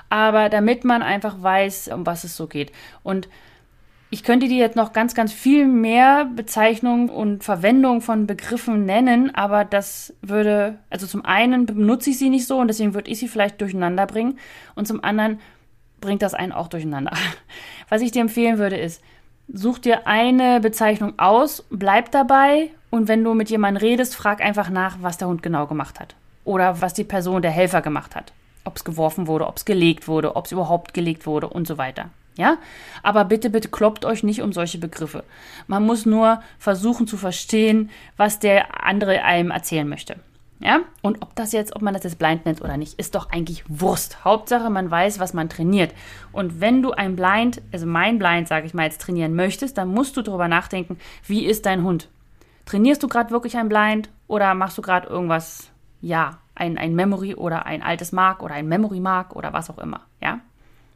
Aber 0.10 0.50
damit 0.50 0.86
man 0.86 1.02
einfach 1.02 1.42
weiß, 1.42 1.90
um 1.90 2.06
was 2.06 2.24
es 2.24 2.38
so 2.38 2.48
geht. 2.48 2.72
Und 3.04 3.28
ich 4.12 4.24
könnte 4.24 4.48
dir 4.48 4.58
jetzt 4.58 4.76
noch 4.78 4.94
ganz, 4.94 5.14
ganz 5.16 5.34
viel 5.34 5.68
mehr 5.68 6.26
Bezeichnungen 6.26 7.10
und 7.10 7.44
Verwendung 7.44 8.02
von 8.02 8.28
Begriffen 8.28 8.86
nennen, 8.86 9.34
aber 9.36 9.66
das 9.66 10.14
würde, 10.22 10.78
also 10.90 11.08
zum 11.08 11.26
einen 11.26 11.66
benutze 11.66 12.12
ich 12.12 12.20
sie 12.20 12.30
nicht 12.30 12.48
so 12.48 12.58
und 12.58 12.68
deswegen 12.68 12.94
würde 12.94 13.12
ich 13.12 13.20
sie 13.20 13.28
vielleicht 13.28 13.60
durcheinander 13.60 14.06
bringen. 14.06 14.40
Und 14.76 14.88
zum 14.88 15.04
anderen 15.04 15.40
bringt 16.00 16.22
das 16.22 16.34
einen 16.34 16.52
auch 16.52 16.68
durcheinander. 16.68 17.12
Was 17.90 18.02
ich 18.02 18.12
dir 18.12 18.22
empfehlen 18.22 18.58
würde, 18.58 18.78
ist, 18.78 19.02
such 19.52 19.80
dir 19.80 20.08
eine 20.08 20.60
Bezeichnung 20.60 21.18
aus, 21.18 21.66
bleib 21.70 22.12
dabei 22.12 22.70
und 22.90 23.08
wenn 23.08 23.24
du 23.24 23.34
mit 23.34 23.50
jemandem 23.50 23.82
redest, 23.82 24.16
frag 24.16 24.42
einfach 24.42 24.70
nach, 24.70 24.98
was 25.02 25.18
der 25.18 25.28
Hund 25.28 25.44
genau 25.44 25.68
gemacht 25.68 26.00
hat. 26.00 26.16
Oder 26.46 26.82
was 26.82 26.94
die 26.94 27.04
Person, 27.04 27.42
der 27.42 27.52
Helfer 27.52 27.82
gemacht 27.82 28.16
hat. 28.16 28.32
Ob 28.64 28.78
es 28.78 28.86
geworfen 28.86 29.28
wurde, 29.28 29.48
ob 29.48 29.58
es 29.58 29.66
gelegt 29.66 30.08
wurde, 30.08 30.36
ob 30.36 30.46
es 30.46 30.52
überhaupt 30.52 30.94
gelegt 30.94 31.28
wurde 31.28 31.50
und 31.50 31.68
so 31.68 31.78
weiter. 31.78 32.10
Ja? 32.38 32.58
Aber 33.04 33.26
bitte, 33.26 33.50
bitte 33.50 33.70
kloppt 33.70 34.06
euch 34.06 34.24
nicht 34.24 34.42
um 34.42 34.54
solche 34.54 34.78
Begriffe. 34.78 35.24
Man 35.68 35.86
muss 35.86 36.06
nur 36.06 36.42
versuchen 36.58 37.08
zu 37.08 37.18
verstehen, 37.18 37.90
was 38.18 38.40
der 38.40 38.86
andere 38.86 39.24
einem 39.24 39.52
erzählen 39.52 39.88
möchte. 39.88 40.18
Ja? 40.60 40.82
Und 41.02 41.22
ob 41.22 41.36
das 41.36 41.52
jetzt, 41.52 41.76
ob 41.76 41.82
man 41.82 41.94
das 41.94 42.04
jetzt 42.04 42.20
blind 42.20 42.46
nennt 42.46 42.62
oder 42.62 42.78
nicht, 42.78 43.00
ist 43.00 43.16
doch 43.16 43.30
eigentlich 43.30 43.64
Wurst. 43.68 44.24
Hauptsache, 44.24 44.70
man 44.70 44.90
weiß, 44.90 45.20
was 45.20 45.34
man 45.34 45.50
trainiert. 45.50 45.94
Und 46.32 46.62
wenn 46.62 46.82
du 46.82 46.92
ein 46.92 47.16
Blind, 47.16 47.62
also 47.72 47.86
mein 47.86 48.20
Blind, 48.20 48.48
sage 48.48 48.66
ich 48.66 48.74
mal, 48.74 48.86
jetzt 48.86 49.02
trainieren 49.02 49.36
möchtest, 49.36 49.78
dann 49.78 49.90
musst 49.90 50.18
du 50.18 50.22
darüber 50.22 50.48
nachdenken, 50.48 50.98
wie 51.26 51.46
ist 51.46 51.66
dein 51.66 51.84
Hund? 51.84 52.10
Trainierst 52.66 53.04
du 53.04 53.08
gerade 53.08 53.32
wirklich 53.32 53.58
ein 53.58 53.70
Blind 53.70 54.10
oder 54.28 54.54
machst 54.56 54.78
du 54.78 54.82
gerade 54.82 55.08
irgendwas, 55.08 55.70
ja, 56.02 56.40
ein, 56.56 56.78
ein 56.78 56.96
Memory 56.96 57.36
oder 57.36 57.66
ein 57.66 57.84
altes 57.84 58.12
Mark 58.12 58.42
oder 58.42 58.54
ein 58.54 58.68
Memory 58.68 59.00
Mark 59.00 59.36
oder 59.36 59.54
was 59.54 59.70
auch 59.70 59.78
immer, 59.78 60.02
ja? 60.22 60.40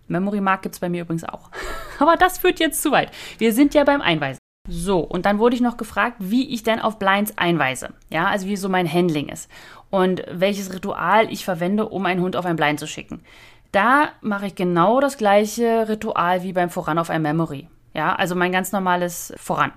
Memory 0.07 0.41
Mark 0.41 0.63
gibt 0.63 0.75
es 0.75 0.79
bei 0.79 0.89
mir 0.89 1.03
übrigens 1.03 1.23
auch. 1.23 1.51
Aber 1.99 2.15
das 2.15 2.39
führt 2.39 2.59
jetzt 2.59 2.81
zu 2.81 2.91
weit. 2.91 3.11
Wir 3.37 3.53
sind 3.53 3.73
ja 3.73 3.83
beim 3.83 4.01
Einweisen. 4.01 4.39
So, 4.67 4.99
und 4.99 5.25
dann 5.25 5.39
wurde 5.39 5.55
ich 5.55 5.61
noch 5.61 5.77
gefragt, 5.77 6.17
wie 6.19 6.53
ich 6.53 6.63
denn 6.63 6.79
auf 6.79 6.99
Blinds 6.99 7.37
einweise. 7.37 7.89
Ja, 8.09 8.27
also 8.27 8.47
wie 8.47 8.55
so 8.55 8.69
mein 8.69 8.91
Handling 8.91 9.29
ist. 9.29 9.49
Und 9.89 10.23
welches 10.31 10.73
Ritual 10.73 11.31
ich 11.31 11.43
verwende, 11.43 11.89
um 11.89 12.05
einen 12.05 12.21
Hund 12.21 12.35
auf 12.35 12.45
ein 12.45 12.55
Blind 12.55 12.79
zu 12.79 12.87
schicken. 12.87 13.23
Da 13.71 14.09
mache 14.21 14.47
ich 14.47 14.55
genau 14.55 14.99
das 14.99 15.17
gleiche 15.17 15.87
Ritual 15.89 16.43
wie 16.43 16.53
beim 16.53 16.69
Voran 16.69 16.99
auf 16.99 17.09
ein 17.09 17.21
Memory. 17.21 17.67
Ja, 17.93 18.15
also 18.15 18.35
mein 18.35 18.51
ganz 18.51 18.71
normales 18.71 19.33
Voran. 19.37 19.71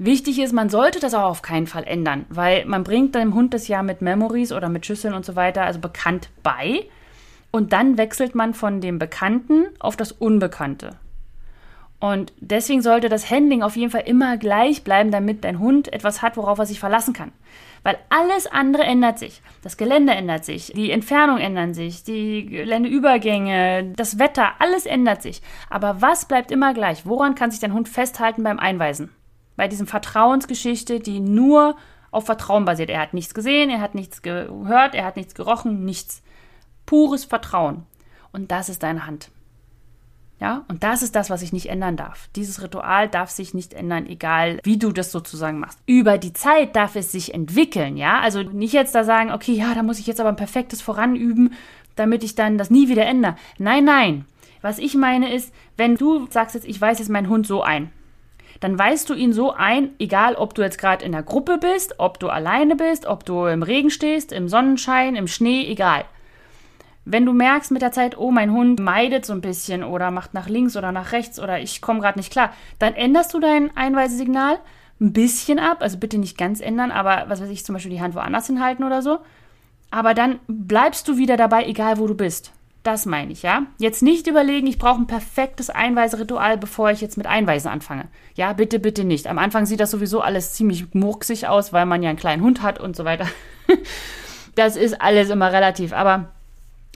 Wichtig 0.00 0.38
ist, 0.38 0.52
man 0.52 0.70
sollte 0.70 1.00
das 1.00 1.12
auch 1.12 1.28
auf 1.28 1.42
keinen 1.42 1.66
Fall 1.66 1.82
ändern, 1.82 2.24
weil 2.28 2.64
man 2.66 2.84
bringt 2.84 3.16
deinem 3.16 3.34
Hund 3.34 3.52
das 3.52 3.66
ja 3.66 3.82
mit 3.82 4.00
Memories 4.00 4.52
oder 4.52 4.68
mit 4.68 4.86
Schüsseln 4.86 5.12
und 5.12 5.24
so 5.24 5.34
weiter, 5.34 5.62
also 5.62 5.80
bekannt 5.80 6.28
bei. 6.44 6.86
Und 7.50 7.72
dann 7.72 7.98
wechselt 7.98 8.36
man 8.36 8.54
von 8.54 8.80
dem 8.80 9.00
Bekannten 9.00 9.66
auf 9.80 9.96
das 9.96 10.12
Unbekannte. 10.12 10.96
Und 11.98 12.32
deswegen 12.38 12.80
sollte 12.80 13.08
das 13.08 13.28
Handling 13.28 13.62
auf 13.62 13.74
jeden 13.74 13.90
Fall 13.90 14.04
immer 14.06 14.36
gleich 14.36 14.84
bleiben, 14.84 15.10
damit 15.10 15.42
dein 15.42 15.58
Hund 15.58 15.92
etwas 15.92 16.22
hat, 16.22 16.36
worauf 16.36 16.58
er 16.58 16.66
sich 16.66 16.78
verlassen 16.78 17.12
kann. 17.12 17.32
Weil 17.82 17.98
alles 18.08 18.46
andere 18.46 18.84
ändert 18.84 19.18
sich. 19.18 19.42
Das 19.64 19.76
Gelände 19.76 20.12
ändert 20.12 20.44
sich, 20.44 20.72
die 20.76 20.92
Entfernung 20.92 21.38
ändert 21.38 21.74
sich, 21.74 22.04
die 22.04 22.46
Geländeübergänge, 22.46 23.94
das 23.96 24.20
Wetter, 24.20 24.52
alles 24.60 24.86
ändert 24.86 25.22
sich. 25.22 25.42
Aber 25.70 26.00
was 26.00 26.26
bleibt 26.26 26.52
immer 26.52 26.72
gleich? 26.72 27.04
Woran 27.04 27.34
kann 27.34 27.50
sich 27.50 27.58
dein 27.58 27.74
Hund 27.74 27.88
festhalten 27.88 28.44
beim 28.44 28.60
Einweisen? 28.60 29.10
Bei 29.58 29.66
diesem 29.66 29.88
Vertrauensgeschichte, 29.88 31.00
die 31.00 31.18
nur 31.18 31.76
auf 32.12 32.26
Vertrauen 32.26 32.64
basiert. 32.64 32.90
Er 32.90 33.00
hat 33.00 33.12
nichts 33.12 33.34
gesehen, 33.34 33.70
er 33.70 33.80
hat 33.80 33.96
nichts 33.96 34.22
gehört, 34.22 34.94
er 34.94 35.04
hat 35.04 35.16
nichts 35.16 35.34
gerochen, 35.34 35.84
nichts. 35.84 36.22
Pures 36.86 37.24
Vertrauen. 37.24 37.82
Und 38.32 38.52
das 38.52 38.68
ist 38.68 38.84
deine 38.84 39.04
Hand. 39.04 39.32
Ja, 40.40 40.64
und 40.68 40.84
das 40.84 41.02
ist 41.02 41.16
das, 41.16 41.28
was 41.28 41.42
ich 41.42 41.52
nicht 41.52 41.66
ändern 41.66 41.96
darf. 41.96 42.28
Dieses 42.36 42.62
Ritual 42.62 43.08
darf 43.08 43.30
sich 43.30 43.52
nicht 43.52 43.74
ändern, 43.74 44.06
egal 44.06 44.60
wie 44.62 44.78
du 44.78 44.92
das 44.92 45.10
sozusagen 45.10 45.58
machst. 45.58 45.80
Über 45.86 46.18
die 46.18 46.32
Zeit 46.32 46.76
darf 46.76 46.94
es 46.94 47.10
sich 47.10 47.34
entwickeln, 47.34 47.96
ja. 47.96 48.20
Also 48.20 48.44
nicht 48.44 48.72
jetzt 48.72 48.94
da 48.94 49.02
sagen, 49.02 49.32
okay, 49.32 49.54
ja, 49.54 49.74
da 49.74 49.82
muss 49.82 49.98
ich 49.98 50.06
jetzt 50.06 50.20
aber 50.20 50.28
ein 50.28 50.36
perfektes 50.36 50.80
Voranüben, 50.80 51.52
damit 51.96 52.22
ich 52.22 52.36
dann 52.36 52.58
das 52.58 52.70
nie 52.70 52.88
wieder 52.88 53.06
ändere. 53.06 53.34
Nein, 53.58 53.84
nein. 53.84 54.24
Was 54.62 54.78
ich 54.78 54.94
meine 54.94 55.34
ist, 55.34 55.52
wenn 55.76 55.96
du 55.96 56.28
sagst 56.30 56.54
jetzt, 56.54 56.68
ich 56.68 56.80
weiß 56.80 57.00
jetzt 57.00 57.10
meinen 57.10 57.28
Hund 57.28 57.44
so 57.44 57.62
ein, 57.62 57.90
dann 58.60 58.78
weißt 58.78 59.08
du 59.08 59.14
ihn 59.14 59.32
so 59.32 59.52
ein, 59.52 59.90
egal 59.98 60.34
ob 60.34 60.54
du 60.54 60.62
jetzt 60.62 60.78
gerade 60.78 61.04
in 61.04 61.12
der 61.12 61.22
Gruppe 61.22 61.58
bist, 61.58 61.94
ob 61.98 62.18
du 62.18 62.28
alleine 62.28 62.76
bist, 62.76 63.06
ob 63.06 63.24
du 63.24 63.46
im 63.46 63.62
Regen 63.62 63.90
stehst, 63.90 64.32
im 64.32 64.48
Sonnenschein, 64.48 65.16
im 65.16 65.28
Schnee, 65.28 65.66
egal. 65.66 66.04
Wenn 67.04 67.24
du 67.24 67.32
merkst 67.32 67.70
mit 67.70 67.80
der 67.80 67.92
Zeit, 67.92 68.18
oh, 68.18 68.30
mein 68.30 68.52
Hund 68.52 68.80
meidet 68.80 69.24
so 69.24 69.32
ein 69.32 69.40
bisschen 69.40 69.82
oder 69.82 70.10
macht 70.10 70.34
nach 70.34 70.48
links 70.48 70.76
oder 70.76 70.92
nach 70.92 71.12
rechts 71.12 71.40
oder 71.40 71.58
ich 71.58 71.80
komme 71.80 72.00
gerade 72.00 72.18
nicht 72.18 72.30
klar, 72.30 72.52
dann 72.78 72.94
änderst 72.94 73.32
du 73.32 73.40
dein 73.40 73.74
Einweisesignal 73.76 74.58
ein 75.00 75.12
bisschen 75.12 75.58
ab. 75.58 75.78
Also 75.80 75.96
bitte 75.96 76.18
nicht 76.18 76.36
ganz 76.36 76.60
ändern, 76.60 76.90
aber 76.90 77.24
was 77.28 77.40
weiß 77.40 77.48
ich, 77.48 77.64
zum 77.64 77.74
Beispiel 77.74 77.92
die 77.92 78.02
Hand 78.02 78.14
woanders 78.14 78.46
hinhalten 78.46 78.84
oder 78.84 79.00
so. 79.00 79.20
Aber 79.90 80.12
dann 80.12 80.38
bleibst 80.48 81.08
du 81.08 81.16
wieder 81.16 81.38
dabei, 81.38 81.64
egal 81.64 81.98
wo 81.98 82.06
du 82.06 82.14
bist. 82.14 82.52
Das 82.82 83.06
meine 83.06 83.32
ich, 83.32 83.42
ja. 83.42 83.66
Jetzt 83.78 84.02
nicht 84.02 84.26
überlegen, 84.26 84.66
ich 84.66 84.78
brauche 84.78 85.00
ein 85.00 85.06
perfektes 85.06 85.68
Einweiseritual, 85.68 86.56
bevor 86.56 86.90
ich 86.90 87.00
jetzt 87.00 87.16
mit 87.16 87.26
Einweisen 87.26 87.68
anfange. 87.68 88.08
Ja, 88.34 88.52
bitte, 88.52 88.78
bitte 88.78 89.04
nicht. 89.04 89.26
Am 89.26 89.38
Anfang 89.38 89.66
sieht 89.66 89.80
das 89.80 89.90
sowieso 89.90 90.20
alles 90.20 90.54
ziemlich 90.54 90.94
murksig 90.94 91.48
aus, 91.48 91.72
weil 91.72 91.86
man 91.86 92.02
ja 92.02 92.10
einen 92.10 92.18
kleinen 92.18 92.42
Hund 92.42 92.62
hat 92.62 92.80
und 92.80 92.96
so 92.96 93.04
weiter. 93.04 93.26
das 94.54 94.76
ist 94.76 95.02
alles 95.02 95.28
immer 95.28 95.52
relativ. 95.52 95.92
Aber 95.92 96.30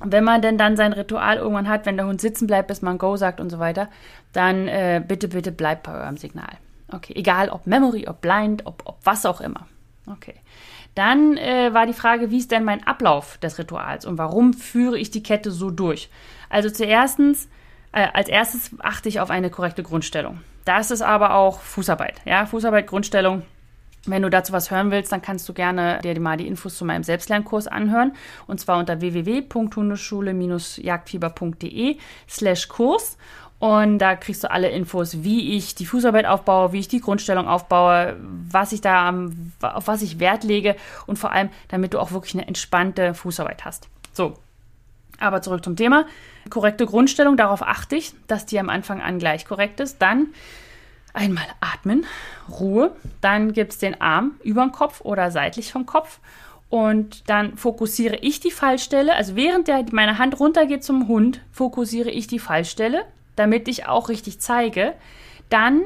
wenn 0.05 0.25
man 0.25 0.40
denn 0.40 0.57
dann 0.57 0.77
sein 0.77 0.92
Ritual 0.92 1.37
irgendwann 1.37 1.68
hat, 1.68 1.85
wenn 1.85 1.97
der 1.97 2.07
Hund 2.07 2.21
sitzen 2.21 2.47
bleibt, 2.47 2.68
bis 2.68 2.83
man 2.83 2.99
Go 2.99 3.16
sagt 3.16 3.40
und 3.40 3.51
so 3.51 3.59
weiter, 3.59 3.88
dann 4.33 4.68
äh, 4.68 5.03
bitte, 5.07 5.29
bitte 5.29 5.53
bleibt 5.53 5.83
bei 5.83 5.92
eurem 5.92 6.16
Signal. 6.16 6.59
Okay, 6.92 7.14
egal 7.16 7.49
ob 7.49 7.66
Memory, 7.66 8.07
ob 8.09 8.21
Blind, 8.21 8.66
ob, 8.66 8.83
ob 8.85 8.99
was 9.05 9.27
auch 9.27 9.40
immer. 9.40 9.66
Okay. 10.07 10.35
Dann 10.94 11.37
äh, 11.37 11.72
war 11.72 11.87
die 11.87 11.94
Frage, 11.94 12.31
wie 12.31 12.38
ist 12.38 12.50
denn 12.50 12.64
mein 12.64 12.87
Ablauf 12.87 13.38
des 13.38 13.59
Rituals 13.59 14.05
und 14.05 14.18
warum 14.18 14.52
führe 14.52 14.98
ich 14.98 15.11
die 15.11 15.22
Kette 15.22 15.50
so 15.50 15.70
durch? 15.70 16.11
Also 16.50 16.68
zuerst, 16.68 17.18
äh, 17.92 18.09
als 18.12 18.28
erstes 18.28 18.70
achte 18.81 19.09
ich 19.09 19.20
auf 19.20 19.31
eine 19.31 19.50
korrekte 19.50 19.83
Grundstellung. 19.83 20.40
Das 20.64 20.90
ist 20.90 21.02
aber 21.02 21.35
auch 21.35 21.61
Fußarbeit. 21.61 22.20
Ja, 22.24 22.46
Fußarbeit, 22.46 22.87
Grundstellung 22.87 23.42
wenn 24.07 24.22
du 24.22 24.31
dazu 24.31 24.52
was 24.52 24.70
hören 24.70 24.90
willst, 24.90 25.12
dann 25.12 25.22
kannst 25.22 25.48
du 25.48 25.52
gerne 25.52 26.00
dir 26.02 26.18
mal 26.20 26.37
die 26.37 26.48
Infos 26.48 26.76
zu 26.76 26.85
meinem 26.85 27.05
Selbstlernkurs 27.05 27.68
anhören. 27.68 28.12
Und 28.46 28.59
zwar 28.59 28.78
unter 28.78 29.00
www.hundeschule-jagdfieber.de 29.00 31.98
slash 32.28 32.68
Kurs. 32.68 33.16
Und 33.61 33.98
da 33.98 34.16
kriegst 34.16 34.42
du 34.42 34.50
alle 34.50 34.70
Infos, 34.70 35.22
wie 35.22 35.57
ich 35.57 35.76
die 35.76 35.87
Fußarbeit 35.87 36.26
aufbaue, 36.26 36.72
wie 36.72 36.81
ich 36.81 36.88
die 36.88 37.00
Grundstellung 37.00 37.46
aufbaue, 37.46 38.16
was 38.53 38.73
ich 38.73 38.81
da, 38.81 39.12
auf 39.61 39.87
was 39.87 40.03
ich 40.03 40.19
Wert 40.19 40.45
lege 40.45 40.77
und 41.07 41.19
vor 41.19 41.33
allem, 41.33 41.51
damit 41.69 41.95
du 41.95 42.01
auch 42.01 42.12
wirklich 42.12 42.35
eine 42.35 42.47
entspannte 42.47 43.15
Fußarbeit 43.15 43.65
hast. 43.65 43.88
So. 44.12 44.35
Aber 45.21 45.41
zurück 45.41 45.62
zum 45.62 45.77
Thema. 45.77 46.07
Korrekte 46.51 46.85
Grundstellung, 46.85 47.37
darauf 47.37 47.62
achte 47.62 47.95
ich, 47.95 48.12
dass 48.27 48.45
die 48.45 48.59
am 48.59 48.69
Anfang 48.69 49.01
an 49.01 49.19
gleich 49.19 49.45
korrekt 49.45 49.79
ist. 49.79 50.03
Dann 50.03 50.29
Einmal 51.15 51.45
atmen, 51.61 52.07
Ruhe. 52.49 52.97
Dann 53.21 53.53
gibt 53.53 53.73
es 53.73 53.79
den 53.79 54.01
Arm 54.01 54.37
über 54.43 54.62
den 54.62 54.73
Kopf 54.73 55.03
oder 55.03 55.31
seitlich 55.31 55.71
vom 55.71 55.85
Kopf. 55.85 56.21
Und 56.71 57.29
dann 57.29 57.59
fokussiere 57.59 58.17
ich 58.17 58.41
die 58.41 58.51
Fallstelle. 58.51 59.15
Also 59.15 59.37
während 59.37 59.69
der, 59.69 59.85
meine 59.93 60.17
Hand 60.17 60.41
runtergeht 60.41 60.83
zum 60.83 61.09
Hund, 61.09 61.43
fokussiere 61.53 62.11
ich 62.11 62.29
die 62.29 62.38
Fallstelle, 62.38 63.05
damit 63.37 63.69
ich 63.69 63.87
auch 63.87 64.09
richtig 64.09 64.41
zeige. 64.41 64.95
Dann 65.51 65.83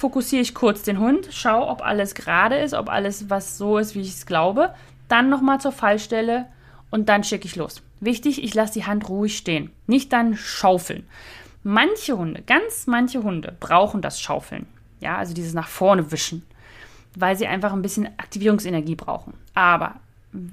fokussiere 0.00 0.40
ich 0.40 0.54
kurz 0.54 0.82
den 0.82 0.98
Hund, 0.98 1.28
schaue, 1.30 1.66
ob 1.66 1.82
alles 1.82 2.14
gerade 2.14 2.56
ist, 2.56 2.72
ob 2.72 2.88
alles 2.88 3.28
was 3.28 3.58
so 3.58 3.76
ist, 3.76 3.94
wie 3.94 4.00
ich 4.00 4.14
es 4.14 4.24
glaube. 4.24 4.74
Dann 5.08 5.28
nochmal 5.28 5.60
zur 5.60 5.72
Fallstelle 5.72 6.46
und 6.88 7.10
dann 7.10 7.22
schicke 7.22 7.44
ich 7.44 7.54
los. 7.54 7.82
Wichtig, 8.00 8.42
ich 8.42 8.54
lasse 8.54 8.72
die 8.72 8.86
Hand 8.86 9.10
ruhig 9.10 9.36
stehen. 9.36 9.70
Nicht 9.86 10.10
dann 10.14 10.36
schaufeln. 10.36 11.06
Manche 11.62 12.16
Hunde, 12.16 12.40
ganz 12.40 12.86
manche 12.86 13.22
Hunde 13.22 13.54
brauchen 13.60 14.00
das 14.00 14.22
Schaufeln. 14.22 14.66
Ja, 15.00 15.18
also 15.18 15.34
dieses 15.34 15.52
nach 15.52 15.68
vorne 15.68 16.10
wischen, 16.10 16.46
weil 17.14 17.36
sie 17.36 17.46
einfach 17.46 17.74
ein 17.74 17.82
bisschen 17.82 18.06
Aktivierungsenergie 18.16 18.94
brauchen. 18.94 19.34
Aber 19.52 19.96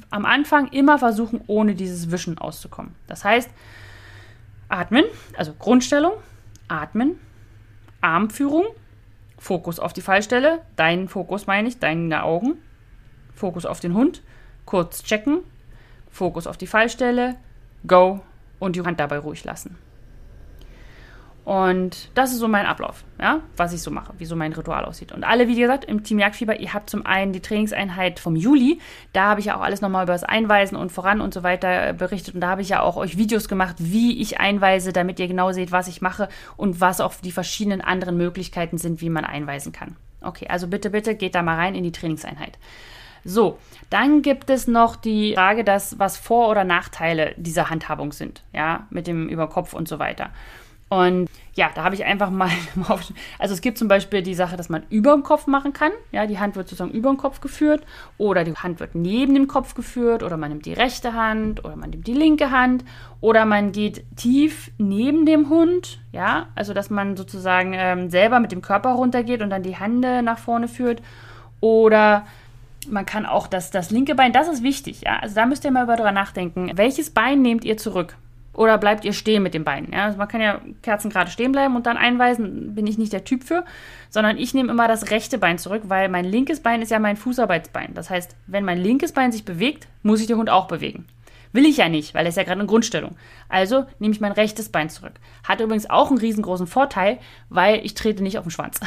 am 0.10 0.25
Anfang 0.25 0.67
immer 0.73 0.99
versuchen, 0.99 1.39
ohne 1.47 1.73
dieses 1.73 2.12
Wischen 2.12 2.38
auszukommen. 2.38 2.95
Das 3.07 3.23
heißt, 3.23 3.49
atmen, 4.67 5.05
also 5.38 5.53
Grundstellung, 5.53 6.13
atmen, 6.67 7.17
Armführung, 8.01 8.65
Fokus 9.38 9.80
auf 9.80 9.93
die 9.93 10.02
Fallstelle, 10.02 10.62
deinen 10.76 11.08
Fokus 11.08 11.47
meine 11.47 11.67
ich, 11.67 11.80
deine 11.80 12.23
Augen, 12.23 12.58
Fokus 13.36 13.65
auf 13.65 13.80
den 13.80 13.93
Hund, 13.93 14.23
kurz 14.65 15.04
checken, 15.04 15.41
Fokus 16.10 16.47
auf 16.47 16.58
die 16.58 16.67
Fallstelle, 16.67 17.36
go. 17.86 18.21
Und 18.60 18.76
die 18.76 18.82
Hand 18.82 19.00
dabei 19.00 19.19
ruhig 19.19 19.43
lassen. 19.43 19.78
Und 21.47 22.10
das 22.13 22.33
ist 22.33 22.39
so 22.39 22.49
mein 22.49 22.65
Ablauf, 22.65 23.05
ja, 23.21 23.39
was 23.55 23.71
ich 23.71 23.81
so 23.81 23.89
mache, 23.89 24.12
wie 24.17 24.25
so 24.25 24.36
mein 24.36 24.51
Ritual 24.51 24.83
aussieht. 24.83 25.13
Und 25.13 25.23
alle, 25.23 25.47
wie 25.47 25.55
gesagt, 25.55 25.86
im 25.86 26.03
Team 26.03 26.19
Jagdfieber, 26.19 26.60
ihr 26.60 26.73
habt 26.73 26.89
zum 26.89 27.05
einen 27.05 27.31
die 27.31 27.39
Trainingseinheit 27.39 28.19
vom 28.19 28.36
Juli, 28.36 28.81
da 29.13 29.27
habe 29.27 29.39
ich 29.39 29.45
ja 29.45 29.55
auch 29.55 29.62
alles 29.62 29.79
nochmal 29.79 30.03
über 30.03 30.12
das 30.12 30.25
Einweisen 30.25 30.75
und 30.75 30.91
voran 30.91 31.21
und 31.21 31.33
so 31.33 31.43
weiter 31.43 31.93
berichtet. 31.93 32.36
Und 32.36 32.41
da 32.41 32.49
habe 32.49 32.63
ich 32.63 32.67
ja 32.67 32.81
auch 32.81 32.97
euch 32.97 33.17
Videos 33.17 33.47
gemacht, 33.47 33.77
wie 33.79 34.19
ich 34.21 34.41
einweise, 34.41 34.91
damit 34.91 35.21
ihr 35.21 35.29
genau 35.29 35.53
seht, 35.53 35.71
was 35.71 35.88
ich 35.88 36.01
mache 36.01 36.27
und 36.57 36.81
was 36.81 36.99
auch 36.99 37.13
die 37.13 37.31
verschiedenen 37.31 37.79
anderen 37.79 38.17
Möglichkeiten 38.17 38.77
sind, 38.77 38.99
wie 38.99 39.10
man 39.10 39.23
einweisen 39.23 39.71
kann. 39.71 39.95
Okay, 40.19 40.47
also 40.49 40.67
bitte, 40.67 40.89
bitte 40.89 41.15
geht 41.15 41.33
da 41.33 41.43
mal 41.43 41.55
rein 41.55 41.75
in 41.75 41.83
die 41.86 41.93
Trainingseinheit. 41.93 42.60
So, 43.23 43.57
dann 43.89 44.21
gibt 44.21 44.49
es 44.49 44.67
noch 44.67 44.97
die 44.97 45.33
Frage, 45.36 45.63
dass, 45.63 45.97
was 45.97 46.17
Vor- 46.17 46.49
oder 46.49 46.65
Nachteile 46.65 47.36
dieser 47.38 47.69
Handhabung 47.69 48.12
sind, 48.12 48.43
ja, 48.51 48.86
mit 48.89 49.07
dem 49.07 49.29
Überkopf 49.29 49.73
und 49.73 49.88
so 49.88 49.97
weiter. 49.97 50.31
Und 50.89 51.30
ja, 51.54 51.69
da 51.73 51.84
habe 51.84 51.95
ich 51.95 52.06
einfach 52.06 52.30
mal, 52.30 52.50
also 53.39 53.54
es 53.54 53.62
gibt 53.62 53.78
zum 53.78 53.88
Beispiel 53.88 54.21
die 54.21 54.36
Sache, 54.36 54.56
dass 54.56 54.69
man 54.69 54.84
über 54.89 55.13
dem 55.13 55.23
Kopf 55.23 55.47
machen 55.47 55.73
kann. 55.73 55.91
Ja, 56.12 56.26
die 56.26 56.39
Hand 56.39 56.56
wird 56.56 56.69
sozusagen 56.69 56.91
über 56.91 57.10
den 57.10 57.17
Kopf 57.17 57.41
geführt 57.41 57.86
oder 58.17 58.43
die 58.43 58.54
Hand 58.54 58.80
wird 58.80 58.95
neben 58.95 59.34
dem 59.34 59.47
Kopf 59.47 59.73
geführt 59.73 60.23
oder 60.23 60.38
man 60.38 60.50
nimmt 60.50 60.65
die 60.65 60.73
rechte 60.73 61.13
Hand 61.13 61.65
oder 61.65 61.76
man 61.76 61.89
nimmt 61.89 62.08
die 62.08 62.13
linke 62.13 62.52
Hand 62.52 62.86
oder 63.19 63.45
man 63.45 63.71
geht 63.71 64.06
tief 64.15 64.71
neben 64.78 65.26
dem 65.26 65.50
Hund. 65.50 66.00
Ja, 66.13 66.47
also 66.56 66.73
dass 66.73 66.89
man 66.89 67.17
sozusagen 67.17 67.73
ähm, 67.73 68.10
selber 68.10 68.39
mit 68.39 68.52
dem 68.52 68.62
Körper 68.62 68.91
runtergeht 68.91 69.41
und 69.41 69.50
dann 69.50 69.63
die 69.63 69.76
Hände 69.76 70.21
nach 70.23 70.38
vorne 70.38 70.67
führt 70.67 71.02
oder 71.60 72.26
man 72.89 73.06
kann 73.06 73.26
auch 73.26 73.47
das, 73.47 73.71
das 73.71 73.91
linke 73.91 74.15
Bein, 74.15 74.32
das 74.32 74.47
ist 74.47 74.63
wichtig, 74.63 75.02
ja. 75.02 75.19
Also 75.19 75.36
da 75.36 75.45
müsst 75.45 75.65
ihr 75.65 75.71
mal 75.71 75.86
darüber 75.86 76.13
nachdenken. 76.13 76.71
Welches 76.76 77.10
Bein 77.10 77.41
nehmt 77.41 77.65
ihr 77.65 77.76
zurück? 77.76 78.15
Oder 78.58 78.80
bleibt 78.80 79.06
ihr 79.06 79.13
stehen 79.13 79.43
mit 79.43 79.54
den 79.54 79.63
Beinen? 79.63 79.93
Ja? 79.93 80.06
Also 80.06 80.17
man 80.17 80.28
kann 80.28 80.41
ja 80.41 80.60
Kerzen 80.82 81.12
gerade 81.12 81.30
stehen 81.30 81.52
bleiben 81.52 81.76
und 81.76 81.86
dann 81.86 81.96
einweisen, 81.96 82.74
bin 82.74 82.88
ich 82.88 82.98
nicht 82.98 83.13
der 83.13 83.24
Typ 83.24 83.43
für, 83.43 83.63
sondern 84.10 84.39
ich 84.39 84.56
nehme 84.56 84.72
immer 84.72 84.88
das 84.88 85.12
rechte 85.12 85.38
Bein 85.38 85.60
zurück, 85.60 85.84
weil 85.86 86.10
mein 86.10 86.26
linkes 86.26 86.62
Bein 86.62 86.82
ist 86.82 86.89
ja 86.89 86.98
mein 86.98 87.17
Fußarbeitsbein. 87.17 87.93
Das 87.93 88.10
heißt, 88.10 88.36
wenn 88.48 88.65
mein 88.65 88.80
linkes 88.80 89.12
Bein 89.12 89.32
sich 89.32 89.46
bewegt, 89.46 89.88
muss 90.02 90.22
ich 90.22 90.28
den 90.28 90.38
Hund 90.38 90.50
auch 90.50 90.67
bewegen. 90.67 91.06
Will 91.54 91.67
ich 91.67 91.78
ja 91.78 91.88
nicht, 91.88 92.15
weil 92.15 92.26
er 92.26 92.30
ist 92.30 92.36
ja 92.36 92.43
gerade 92.43 92.60
in 92.60 92.65
Grundstellung. 92.65 93.15
Also 93.48 93.86
nehme 94.00 94.13
ich 94.13 94.22
mein 94.22 94.32
rechtes 94.32 94.70
Bein 94.70 94.89
zurück. 94.89 95.13
Hat 95.48 95.62
übrigens 95.62 95.88
auch 95.88 96.10
einen 96.10 96.17
riesengroßen 96.17 96.65
Vorteil, 96.67 97.20
weil 97.50 97.86
ich 97.86 97.93
trete 97.93 98.24
nicht 98.24 98.39
auf 98.39 98.46
den 98.46 98.52
Schwanz. 98.52 98.80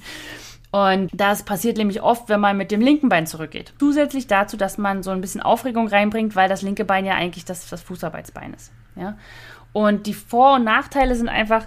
Und 0.70 1.10
das 1.12 1.42
passiert 1.42 1.76
nämlich 1.76 2.02
oft, 2.02 2.28
wenn 2.28 2.40
man 2.40 2.56
mit 2.56 2.70
dem 2.70 2.80
linken 2.80 3.08
Bein 3.08 3.26
zurückgeht. 3.26 3.74
Zusätzlich 3.80 4.28
dazu, 4.28 4.56
dass 4.56 4.78
man 4.78 5.02
so 5.02 5.10
ein 5.10 5.20
bisschen 5.20 5.42
Aufregung 5.42 5.88
reinbringt, 5.88 6.36
weil 6.36 6.48
das 6.48 6.62
linke 6.62 6.84
Bein 6.84 7.04
ja 7.04 7.14
eigentlich 7.14 7.44
das, 7.44 7.68
das 7.68 7.82
Fußarbeitsbein 7.82 8.54
ist. 8.54 8.70
Ja? 8.96 9.16
Und 9.72 10.06
die 10.06 10.14
Vor- 10.14 10.54
und 10.54 10.64
Nachteile 10.64 11.14
sind 11.14 11.28
einfach 11.28 11.66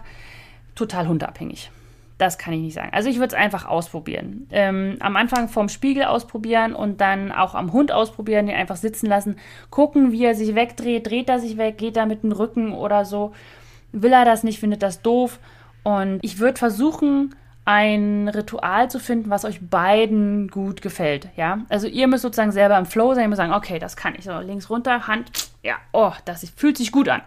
total 0.75 1.07
hundeabhängig. 1.07 1.71
Das 2.17 2.37
kann 2.37 2.53
ich 2.53 2.61
nicht 2.61 2.73
sagen. 2.73 2.91
Also 2.93 3.09
ich 3.09 3.17
würde 3.17 3.35
es 3.35 3.41
einfach 3.41 3.65
ausprobieren. 3.65 4.47
Ähm, 4.51 4.95
am 5.01 5.17
Anfang 5.17 5.49
vom 5.49 5.67
Spiegel 5.67 6.05
ausprobieren 6.05 6.73
und 6.73 7.01
dann 7.01 7.31
auch 7.31 7.55
am 7.55 7.73
Hund 7.73 7.91
ausprobieren, 7.91 8.47
den 8.47 8.55
einfach 8.55 8.77
sitzen 8.77 9.07
lassen, 9.07 9.35
gucken, 9.69 10.13
wie 10.13 10.23
er 10.23 10.35
sich 10.35 10.55
wegdreht, 10.55 11.07
dreht 11.09 11.27
er 11.27 11.39
sich 11.39 11.57
weg, 11.57 11.77
geht 11.77 11.97
er 11.97 12.05
mit 12.05 12.23
dem 12.23 12.31
Rücken 12.31 12.71
oder 12.71 13.03
so. 13.03 13.33
Will 13.91 14.13
er 14.13 14.23
das 14.23 14.43
nicht, 14.43 14.59
findet 14.59 14.81
das 14.81 15.01
doof. 15.01 15.39
Und 15.83 16.19
ich 16.21 16.39
würde 16.39 16.57
versuchen, 16.57 17.35
ein 17.65 18.27
Ritual 18.27 18.91
zu 18.91 18.99
finden, 18.99 19.31
was 19.31 19.43
euch 19.43 19.59
beiden 19.67 20.49
gut 20.49 20.83
gefällt. 20.83 21.29
Ja, 21.35 21.65
also 21.67 21.87
ihr 21.87 22.07
müsst 22.07 22.21
sozusagen 22.21 22.51
selber 22.51 22.77
im 22.77 22.85
Flow 22.85 23.13
sein, 23.13 23.23
ihr 23.23 23.27
müsst 23.27 23.37
sagen, 23.37 23.53
okay, 23.53 23.79
das 23.79 23.97
kann 23.97 24.13
ich. 24.15 24.25
So, 24.25 24.39
links 24.39 24.69
runter, 24.69 25.07
Hand, 25.07 25.31
ja, 25.63 25.75
oh, 25.91 26.11
das 26.25 26.47
fühlt 26.55 26.77
sich 26.77 26.91
gut 26.91 27.09
an. 27.09 27.21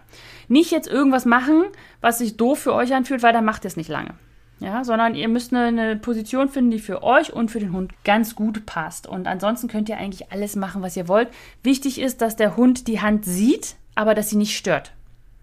Nicht 0.47 0.71
jetzt 0.71 0.89
irgendwas 0.89 1.25
machen, 1.25 1.65
was 2.01 2.19
sich 2.19 2.37
doof 2.37 2.61
für 2.61 2.73
euch 2.73 2.95
anfühlt, 2.95 3.23
weil 3.23 3.33
dann 3.33 3.45
macht 3.45 3.65
ihr 3.65 3.69
es 3.69 3.77
nicht 3.77 3.91
lange. 3.91 4.15
Ja, 4.61 4.83
sondern 4.83 5.15
ihr 5.15 5.29
müsst 5.29 5.53
eine, 5.53 5.67
eine, 5.67 5.97
Position 5.97 6.49
finden, 6.49 6.73
die 6.73 6.81
für 6.81 7.03
euch 7.03 7.33
und 7.33 7.51
für 7.51 7.61
den 7.61 7.73
Hund 7.73 7.93
ganz 8.05 8.35
gut 8.35 8.67
passt. 8.67 9.07
Und 9.07 9.29
ansonsten 9.29 9.69
könnt 9.69 9.89
ihr 9.89 9.99
eigentlich 9.99 10.33
alles 10.33 10.57
machen, 10.57 10.83
was 10.83 10.97
ihr 10.97 11.07
wollt. 11.07 11.29
Wichtig 11.63 12.01
ist, 12.01 12.23
dass 12.23 12.35
der 12.35 12.57
Hund 12.57 12.89
die 12.89 13.01
Hand 13.01 13.25
sieht, 13.25 13.77
aber 13.95 14.15
dass 14.15 14.31
sie 14.31 14.37
nicht 14.37 14.57
stört. 14.57 14.93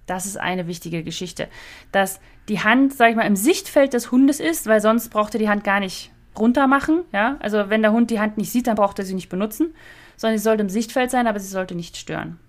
Das 0.05 0.25
ist 0.25 0.37
eine 0.37 0.67
wichtige 0.67 1.01
Geschichte. 1.01 1.47
Dass 1.93 2.19
die 2.49 2.59
Hand, 2.59 2.93
sag 2.93 3.09
ich 3.09 3.15
mal, 3.15 3.23
im 3.23 3.35
Sichtfeld 3.35 3.93
des 3.93 4.11
Hundes 4.11 4.39
ist, 4.39 4.67
weil 4.67 4.81
sonst 4.81 5.09
braucht 5.09 5.33
ihr 5.33 5.39
die 5.39 5.49
Hand 5.49 5.63
gar 5.63 5.79
nicht 5.79 6.11
runter 6.37 6.67
machen. 6.67 7.01
Ja? 7.11 7.37
Also 7.39 7.69
wenn 7.69 7.81
der 7.81 7.91
Hund 7.91 8.11
die 8.11 8.19
Hand 8.19 8.37
nicht 8.37 8.51
sieht, 8.51 8.67
dann 8.67 8.75
braucht 8.75 8.99
er 8.99 9.05
sie 9.05 9.15
nicht 9.15 9.29
benutzen, 9.29 9.73
sondern 10.17 10.37
sie 10.37 10.43
sollte 10.43 10.61
im 10.61 10.69
Sichtfeld 10.69 11.11
sein, 11.11 11.27
aber 11.27 11.39
sie 11.39 11.47
sollte 11.47 11.75
nicht 11.75 11.97
stören. 11.97 12.39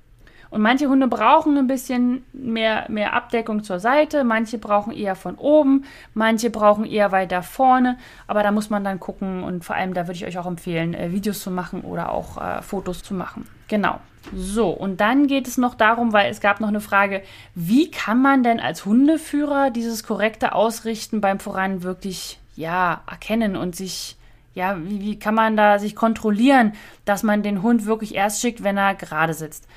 Und 0.51 0.63
manche 0.63 0.89
Hunde 0.89 1.09
brauchen 1.09 1.57
ein 1.59 1.67
bisschen 1.67 2.25
mehr, 2.33 2.87
mehr 2.89 3.15
Abdeckung 3.15 3.65
zur 3.65 3.81
Seite, 3.81 4.23
manche 4.23 4.59
brauchen 4.59 4.93
eher 4.93 5.17
von 5.17 5.35
oben, 5.37 5.85
manche 6.15 6.51
brauchen 6.51 6.85
eher 6.85 7.11
weiter 7.11 7.43
vorne, 7.43 7.99
aber 8.27 8.43
da 8.43 8.53
muss 8.53 8.71
man 8.71 8.85
dann 8.85 9.01
gucken 9.01 9.43
und 9.43 9.65
vor 9.65 9.75
allem 9.75 9.93
da 9.93 10.07
würde 10.07 10.17
ich 10.17 10.25
euch 10.25 10.39
auch 10.39 10.47
empfehlen, 10.47 10.95
äh, 10.95 11.11
Videos 11.11 11.41
zu 11.41 11.51
machen 11.51 11.81
oder 11.81 12.13
auch 12.13 12.41
äh, 12.41 12.63
Fotos 12.63 13.03
zu 13.03 13.15
machen. 13.15 13.49
Genau. 13.69 13.99
So, 14.35 14.71
und 14.71 15.01
dann 15.01 15.27
geht 15.27 15.47
es 15.47 15.57
noch 15.57 15.75
darum, 15.75 16.13
weil 16.13 16.31
es 16.31 16.41
gab 16.41 16.61
noch 16.61 16.69
eine 16.69 16.81
Frage, 16.81 17.23
wie 17.55 17.91
kann 17.91 18.21
man 18.21 18.43
denn 18.43 18.61
als 18.61 18.85
Hundeführer 18.85 19.71
dieses 19.71 20.03
korrekte 20.03 20.55
Ausrichten 20.55 21.21
beim 21.21 21.39
Voran 21.39 21.83
wirklich, 21.83 22.39
ja, 22.57 23.03
erkennen 23.09 23.57
und 23.57 23.77
sich, 23.77 24.17
ja, 24.55 24.77
wie, 24.83 25.01
wie 25.01 25.19
kann 25.19 25.35
man 25.35 25.57
da 25.57 25.79
sich 25.79 25.95
kontrollieren, 25.95 26.73
dass 27.05 27.23
man 27.23 27.43
den 27.43 27.63
Hund 27.63 27.87
wirklich 27.87 28.15
erst 28.15 28.41
schickt, 28.41 28.63
wenn 28.63 28.77
er 28.77 28.95
gerade 28.95 29.35
sitzt? 29.35 29.69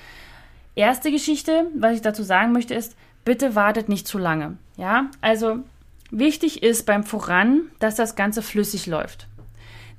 Erste 0.75 1.11
Geschichte, 1.11 1.67
was 1.75 1.95
ich 1.95 2.01
dazu 2.01 2.23
sagen 2.23 2.51
möchte, 2.51 2.73
ist, 2.73 2.95
bitte 3.25 3.55
wartet 3.55 3.89
nicht 3.89 4.07
zu 4.07 4.17
lange. 4.17 4.57
Ja, 4.77 5.11
also 5.21 5.59
wichtig 6.09 6.63
ist 6.63 6.85
beim 6.85 7.03
Voran, 7.03 7.63
dass 7.79 7.95
das 7.95 8.15
Ganze 8.15 8.41
flüssig 8.41 8.87
läuft. 8.87 9.27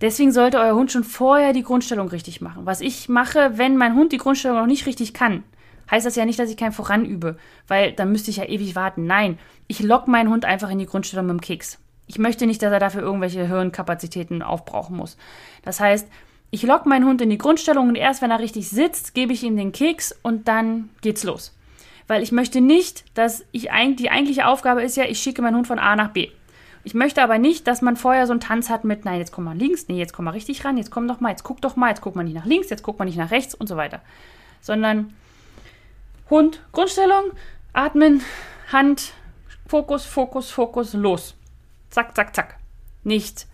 Deswegen 0.01 0.33
sollte 0.33 0.59
euer 0.59 0.75
Hund 0.75 0.91
schon 0.91 1.05
vorher 1.05 1.53
die 1.53 1.63
Grundstellung 1.63 2.09
richtig 2.09 2.41
machen. 2.41 2.65
Was 2.65 2.81
ich 2.81 3.09
mache, 3.09 3.59
wenn 3.59 3.77
mein 3.77 3.95
Hund 3.95 4.13
die 4.13 4.19
Grundstellung 4.19 4.59
noch 4.59 4.67
nicht 4.67 4.87
richtig 4.87 5.13
kann, 5.13 5.45
heißt 5.91 6.07
das 6.07 6.17
ja 6.17 6.25
nicht, 6.25 6.39
dass 6.39 6.51
ich 6.51 6.57
kein 6.57 6.73
Voran 6.73 7.05
übe, 7.05 7.37
weil 7.69 7.93
dann 7.93 8.13
müsste 8.13 8.31
ich 8.31 8.39
ja 8.39 8.45
ewig 8.45 8.75
warten. 8.75 9.07
Nein, 9.07 9.39
ich 9.67 9.81
lock 9.81 10.09
meinen 10.09 10.31
Hund 10.31 10.45
einfach 10.45 10.71
in 10.71 10.79
die 10.79 10.87
Grundstellung 10.87 11.27
mit 11.27 11.35
dem 11.35 11.41
Keks. 11.41 11.79
Ich 12.07 12.19
möchte 12.19 12.47
nicht, 12.47 12.63
dass 12.63 12.73
er 12.73 12.81
dafür 12.81 13.03
irgendwelche 13.03 13.47
Hirnkapazitäten 13.47 14.43
aufbrauchen 14.43 14.97
muss. 14.97 15.17
Das 15.63 15.81
heißt, 15.81 16.09
ich 16.51 16.63
lock 16.63 16.87
meinen 16.87 17.07
Hund 17.07 17.21
in 17.21 17.31
die 17.31 17.39
Grundstellung 17.39 17.89
und 17.89 17.95
erst 17.95 18.23
wenn 18.23 18.33
er 18.33 18.41
richtig 18.41 18.69
sitzt, 18.69 19.15
gebe 19.15 19.33
ich 19.33 19.43
ihm 19.43 19.57
den 19.57 19.71
Keks 19.71 20.19
und 20.23 20.49
dann 20.49 20.91
geht's 21.03 21.23
los. 21.23 21.57
Weil 22.09 22.25
ich 22.25 22.33
möchte 22.33 22.61
nicht, 22.61 23.05
dass 23.17 23.45
ich 23.53 23.69
die 23.97 24.11
eigentliche 24.11 24.47
Aufgabe 24.47 24.83
ist 24.83 24.97
ja, 24.97 25.05
ich 25.05 25.21
schicke 25.21 25.43
meinen 25.43 25.57
Hund 25.57 25.69
von 25.69 25.79
A 25.79 25.95
nach 25.95 26.11
B. 26.11 26.31
Ich 26.83 26.95
möchte 26.95 27.23
aber 27.23 27.39
nicht, 27.39 27.67
dass 27.67 27.83
man 27.83 27.97
vorher 27.97 28.27
so 28.27 28.33
einen 28.33 28.41
Tanz 28.41 28.71
hat 28.71 28.85
mit, 28.85 29.05
nein, 29.05 29.19
jetzt 29.19 29.33
komm 29.33 29.45
mal 29.45 29.57
links, 29.57 29.89
nee, 29.89 29.99
jetzt 29.99 30.13
komm 30.13 30.25
mal 30.25 30.31
richtig 30.31 30.65
ran, 30.65 30.79
jetzt 30.79 30.91
komm 30.91 31.07
doch 31.09 31.21
mal, 31.21 31.31
jetzt 31.31 31.43
guck 31.45 31.61
doch 31.61 31.77
mal, 31.77 31.91
jetzt 31.91 32.01
guck 32.01 32.17
mal 32.17 32.23
nicht 32.23 32.35
nach 32.35 32.47
links, 32.47 32.71
jetzt 32.71 32.83
guck 32.83 32.99
mal 32.99 33.05
nicht 33.05 33.19
nach 33.19 33.31
rechts 33.31 33.55
und 33.55 33.69
so 33.69 33.77
weiter. 33.77 34.01
Sondern 34.63 35.13
Hund, 36.31 36.63
Grundstellung, 36.73 37.33
atmen, 37.73 38.23
Hand, 38.73 39.13
Fokus, 39.67 40.05
Fokus, 40.05 40.51
Fokus, 40.51 40.95
los. 40.95 41.37
Zack, 41.91 42.17
zack, 42.17 42.35
zack. 42.35 42.59
Nicht 43.05 43.47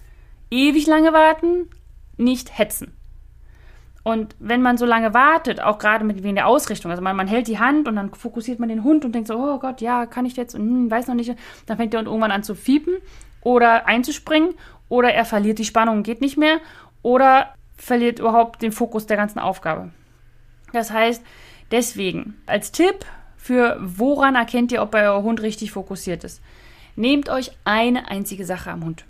ewig 0.50 0.86
lange 0.86 1.12
warten, 1.12 1.68
nicht 2.16 2.56
hetzen. 2.56 2.95
Und 4.06 4.36
wenn 4.38 4.62
man 4.62 4.78
so 4.78 4.86
lange 4.86 5.14
wartet, 5.14 5.60
auch 5.60 5.80
gerade 5.80 6.04
mit 6.04 6.22
wegen 6.22 6.36
der 6.36 6.46
Ausrichtung, 6.46 6.92
also 6.92 7.02
man, 7.02 7.16
man, 7.16 7.26
hält 7.26 7.48
die 7.48 7.58
Hand 7.58 7.88
und 7.88 7.96
dann 7.96 8.14
fokussiert 8.14 8.60
man 8.60 8.68
den 8.68 8.84
Hund 8.84 9.04
und 9.04 9.12
denkt 9.12 9.26
so, 9.26 9.34
oh 9.34 9.58
Gott, 9.58 9.80
ja, 9.80 10.06
kann 10.06 10.24
ich 10.24 10.36
jetzt 10.36 10.54
und 10.54 10.60
hm, 10.60 10.88
weiß 10.88 11.08
noch 11.08 11.16
nicht, 11.16 11.34
dann 11.66 11.76
fängt 11.76 11.92
der 11.92 12.02
irgendwann 12.02 12.30
an 12.30 12.44
zu 12.44 12.54
fiepen 12.54 12.98
oder 13.40 13.88
einzuspringen 13.88 14.54
oder 14.88 15.12
er 15.12 15.24
verliert 15.24 15.58
die 15.58 15.64
Spannung 15.64 15.96
und 15.96 16.02
geht 16.04 16.20
nicht 16.20 16.36
mehr 16.36 16.60
oder 17.02 17.52
verliert 17.76 18.20
überhaupt 18.20 18.62
den 18.62 18.70
Fokus 18.70 19.06
der 19.06 19.16
ganzen 19.16 19.40
Aufgabe. 19.40 19.90
Das 20.72 20.92
heißt, 20.92 21.24
deswegen 21.72 22.40
als 22.46 22.70
Tipp 22.70 23.04
für 23.36 23.76
woran 23.80 24.36
erkennt 24.36 24.70
ihr, 24.70 24.82
ob 24.82 24.94
euer 24.94 25.20
Hund 25.24 25.42
richtig 25.42 25.72
fokussiert 25.72 26.22
ist? 26.22 26.40
Nehmt 26.94 27.28
euch 27.28 27.50
eine 27.64 28.08
einzige 28.08 28.44
Sache 28.44 28.70
am 28.70 28.84
Hund. 28.84 29.04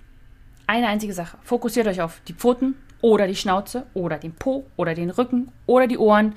Eine 0.66 0.88
einzige 0.88 1.12
Sache. 1.12 1.36
Fokussiert 1.42 1.86
euch 1.86 2.00
auf 2.00 2.22
die 2.26 2.32
Pfoten, 2.32 2.76
oder 3.06 3.28
die 3.28 3.36
Schnauze 3.36 3.86
oder 3.94 4.18
den 4.18 4.34
Po 4.34 4.66
oder 4.76 4.94
den 4.94 5.10
Rücken 5.10 5.52
oder 5.66 5.86
die 5.86 5.96
Ohren, 5.96 6.34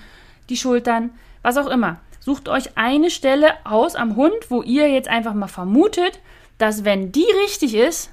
die 0.50 0.56
Schultern, 0.56 1.10
was 1.42 1.58
auch 1.58 1.66
immer. 1.66 2.00
Sucht 2.20 2.48
euch 2.48 2.78
eine 2.78 3.10
Stelle 3.10 3.54
aus 3.64 3.96
am 3.96 4.16
Hund, 4.16 4.36
wo 4.50 4.62
ihr 4.62 4.88
jetzt 4.88 5.10
einfach 5.10 5.34
mal 5.34 5.48
vermutet, 5.48 6.20
dass 6.60 6.86
wenn 6.86 7.12
die 7.12 7.26
richtig 7.44 7.74
ist, 7.74 8.12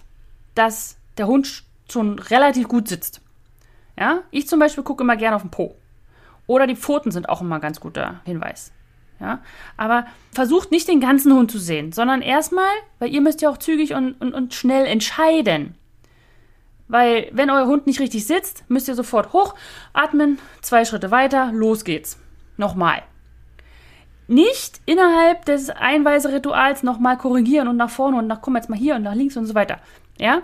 dass 0.55 0.97
der 1.19 1.27
Hund 1.27 1.65
schon 1.91 2.19
relativ 2.19 2.67
gut 2.67 2.89
sitzt. 2.89 3.21
Ja, 3.99 4.23
ich 4.31 4.49
zum 4.49 4.59
Beispiel 4.59 4.85
gucke 4.85 5.03
immer 5.03 5.17
gerne 5.17 5.37
auf 5.37 5.43
den 5.43 5.51
Po. 5.51 5.75
Oder 6.47 6.67
die 6.67 6.77
Pfoten 6.77 7.11
sind 7.11 7.29
auch 7.29 7.43
immer 7.43 7.57
ein 7.57 7.61
ganz 7.61 7.79
guter 7.79 8.21
Hinweis. 8.25 8.73
Ja, 9.21 9.41
aber 9.77 10.07
versucht 10.33 10.71
nicht 10.71 10.89
den 10.89 11.01
ganzen 11.01 11.35
Hund 11.35 11.51
zu 11.51 11.59
sehen, 11.59 11.93
sondern 11.93 12.23
erstmal, 12.23 12.69
weil 13.01 13.13
ihr 13.13 13.21
müsst 13.21 13.43
ja 13.43 13.51
auch 13.51 13.59
zügig 13.59 13.93
und, 13.93 14.15
und, 14.15 14.33
und 14.33 14.55
schnell 14.55 14.87
entscheiden. 14.87 15.75
Weil, 16.89 17.29
wenn 17.33 17.51
euer 17.51 17.67
Hund 17.67 17.87
nicht 17.87 18.01
richtig 18.01 18.27
sitzt, 18.27 18.65
müsst 18.69 18.89
ihr 18.89 18.95
sofort 18.95 19.33
hoch, 19.33 19.55
atmen, 19.93 20.39
zwei 20.61 20.85
Schritte 20.85 21.11
weiter, 21.11 21.51
los 21.53 21.85
geht's. 21.85 22.19
Nochmal. 22.57 23.03
Nicht 24.29 24.81
innerhalb 24.87 25.45
des 25.45 25.71
Einweiserituals 25.71 26.83
nochmal 26.83 27.17
korrigieren 27.17 27.69
und 27.69 27.77
nach 27.77 27.91
vorne 27.91 28.19
und 28.19 28.27
nach, 28.27 28.41
komm 28.41 28.57
jetzt 28.57 28.71
mal 28.71 28.79
hier 28.79 28.97
und 28.97 29.03
nach 29.03 29.15
links 29.15 29.37
und 29.37 29.47
so 29.47 29.55
weiter. 29.55 29.79
Ja? 30.19 30.43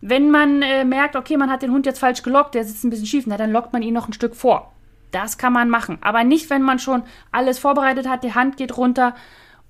Wenn 0.00 0.30
man 0.30 0.62
äh, 0.62 0.84
merkt, 0.84 1.16
okay, 1.16 1.36
man 1.36 1.50
hat 1.50 1.62
den 1.62 1.72
Hund 1.72 1.84
jetzt 1.84 1.98
falsch 1.98 2.22
gelockt, 2.22 2.54
der 2.54 2.64
sitzt 2.64 2.84
ein 2.84 2.90
bisschen 2.90 3.06
schief, 3.06 3.24
na, 3.26 3.36
dann 3.36 3.52
lockt 3.52 3.72
man 3.72 3.82
ihn 3.82 3.94
noch 3.94 4.08
ein 4.08 4.12
Stück 4.12 4.36
vor. 4.36 4.72
Das 5.10 5.38
kann 5.38 5.52
man 5.52 5.70
machen. 5.70 5.98
Aber 6.02 6.22
nicht, 6.22 6.50
wenn 6.50 6.62
man 6.62 6.78
schon 6.78 7.02
alles 7.32 7.58
vorbereitet 7.58 8.08
hat, 8.08 8.24
die 8.24 8.34
Hand 8.34 8.56
geht 8.56 8.76
runter 8.76 9.14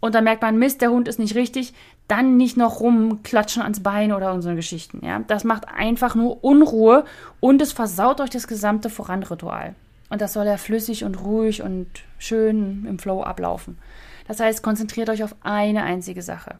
und 0.00 0.14
dann 0.14 0.24
merkt 0.24 0.42
man, 0.42 0.59
Mist, 0.59 0.81
der 0.81 0.90
Hund 0.90 1.09
ist 1.09 1.18
nicht 1.18 1.35
richtig, 1.35 1.74
dann 2.09 2.37
nicht 2.37 2.57
noch 2.57 2.81
rumklatschen 2.81 3.62
ans 3.62 3.83
Bein 3.83 4.12
oder 4.12 4.33
unsere 4.33 4.57
Geschichten. 4.57 5.05
Ja? 5.05 5.21
Das 5.27 5.44
macht 5.44 5.68
einfach 5.68 6.14
nur 6.14 6.42
Unruhe 6.42 7.05
und 7.40 7.62
es 7.62 7.73
versaut 7.73 8.21
euch 8.21 8.31
das 8.31 8.49
gesamte 8.49 8.90
Voranritual. 8.90 9.75
Und 10.11 10.23
das 10.23 10.33
soll 10.33 10.47
ja 10.47 10.57
flüssig 10.57 11.05
und 11.05 11.23
ruhig 11.23 11.62
und 11.62 11.87
schön 12.18 12.87
im 12.88 12.99
Flow 12.99 13.23
ablaufen. 13.23 13.79
Das 14.27 14.40
heißt, 14.40 14.62
konzentriert 14.62 15.11
euch 15.11 15.23
auf 15.23 15.37
eine 15.42 15.83
einzige 15.83 16.23
Sache. 16.23 16.57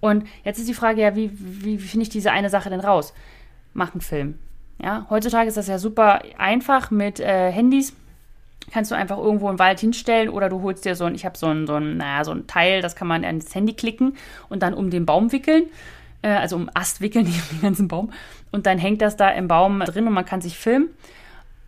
Und 0.00 0.24
jetzt 0.44 0.58
ist 0.58 0.68
die 0.68 0.74
Frage 0.74 1.02
ja, 1.02 1.16
wie, 1.16 1.30
wie, 1.32 1.80
wie 1.80 1.86
finde 1.86 2.02
ich 2.02 2.08
diese 2.08 2.32
eine 2.32 2.50
Sache 2.50 2.70
denn 2.70 2.80
raus? 2.80 3.14
Macht 3.74 3.94
einen 3.94 4.00
Film. 4.00 4.38
Ja, 4.82 5.06
heutzutage 5.10 5.48
ist 5.48 5.56
das 5.56 5.66
ja 5.66 5.78
super 5.78 6.22
einfach 6.38 6.90
mit 6.90 7.18
äh, 7.18 7.50
Handys 7.50 7.94
kannst 8.72 8.90
du 8.90 8.94
einfach 8.94 9.18
irgendwo 9.18 9.50
im 9.50 9.58
Wald 9.58 9.80
hinstellen 9.80 10.28
oder 10.28 10.48
du 10.48 10.62
holst 10.62 10.84
dir 10.84 10.94
so 10.94 11.04
ein, 11.04 11.14
ich 11.14 11.24
habe 11.24 11.36
so 11.36 11.46
ein, 11.46 11.66
so 11.66 11.74
ein, 11.74 11.96
naja, 11.96 12.24
so 12.24 12.32
ein 12.32 12.46
Teil, 12.46 12.82
das 12.82 12.96
kann 12.96 13.08
man 13.08 13.24
ans 13.24 13.54
Handy 13.54 13.72
klicken 13.72 14.16
und 14.48 14.62
dann 14.62 14.74
um 14.74 14.90
den 14.90 15.06
Baum 15.06 15.32
wickeln, 15.32 15.64
äh, 16.22 16.28
also 16.28 16.56
um 16.56 16.70
Ast 16.74 17.00
wickeln, 17.00 17.24
nicht 17.26 17.40
um 17.50 17.58
den 17.58 17.62
ganzen 17.62 17.88
Baum. 17.88 18.12
Und 18.50 18.66
dann 18.66 18.78
hängt 18.78 19.02
das 19.02 19.16
da 19.16 19.28
im 19.30 19.48
Baum 19.48 19.80
drin 19.80 20.06
und 20.06 20.14
man 20.14 20.24
kann 20.24 20.40
sich 20.40 20.56
filmen. 20.56 20.88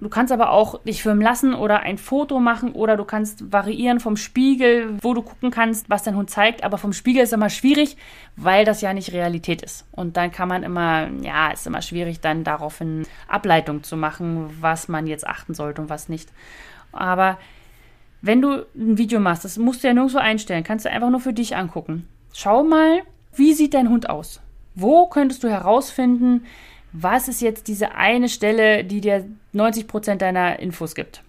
Du 0.00 0.08
kannst 0.08 0.32
aber 0.32 0.50
auch 0.50 0.82
dich 0.82 1.02
filmen 1.02 1.20
lassen 1.20 1.52
oder 1.52 1.80
ein 1.80 1.98
Foto 1.98 2.40
machen 2.40 2.72
oder 2.72 2.96
du 2.96 3.04
kannst 3.04 3.52
variieren 3.52 4.00
vom 4.00 4.16
Spiegel, 4.16 4.94
wo 5.02 5.12
du 5.12 5.20
gucken 5.20 5.50
kannst, 5.50 5.90
was 5.90 6.02
dein 6.02 6.16
Hund 6.16 6.30
zeigt. 6.30 6.64
Aber 6.64 6.78
vom 6.78 6.94
Spiegel 6.94 7.22
ist 7.22 7.34
immer 7.34 7.50
schwierig, 7.50 7.98
weil 8.34 8.64
das 8.64 8.80
ja 8.80 8.94
nicht 8.94 9.12
Realität 9.12 9.60
ist. 9.60 9.86
Und 9.92 10.16
dann 10.16 10.32
kann 10.32 10.48
man 10.48 10.62
immer, 10.62 11.08
ja, 11.20 11.50
ist 11.50 11.66
immer 11.66 11.82
schwierig, 11.82 12.20
dann 12.20 12.44
daraufhin 12.44 13.02
Ableitung 13.28 13.82
zu 13.82 13.98
machen, 13.98 14.48
was 14.60 14.88
man 14.88 15.06
jetzt 15.06 15.26
achten 15.26 15.52
sollte 15.52 15.82
und 15.82 15.90
was 15.90 16.08
nicht. 16.08 16.30
Aber 16.92 17.38
wenn 18.22 18.42
du 18.42 18.66
ein 18.74 18.98
Video 18.98 19.20
machst, 19.20 19.44
das 19.44 19.58
musst 19.58 19.82
du 19.82 19.88
ja 19.88 19.94
nirgendwo 19.94 20.18
einstellen, 20.18 20.64
kannst 20.64 20.84
du 20.84 20.90
einfach 20.90 21.10
nur 21.10 21.20
für 21.20 21.32
dich 21.32 21.56
angucken. 21.56 22.06
Schau 22.32 22.62
mal, 22.62 23.02
wie 23.34 23.54
sieht 23.54 23.74
dein 23.74 23.88
Hund 23.88 24.08
aus? 24.10 24.40
Wo 24.74 25.06
könntest 25.06 25.42
du 25.42 25.48
herausfinden, 25.48 26.44
was 26.92 27.28
ist 27.28 27.40
jetzt 27.40 27.68
diese 27.68 27.94
eine 27.94 28.28
Stelle, 28.28 28.84
die 28.84 29.00
dir 29.00 29.26
90% 29.54 30.16
deiner 30.16 30.58
Infos 30.58 30.94
gibt? 30.94 31.22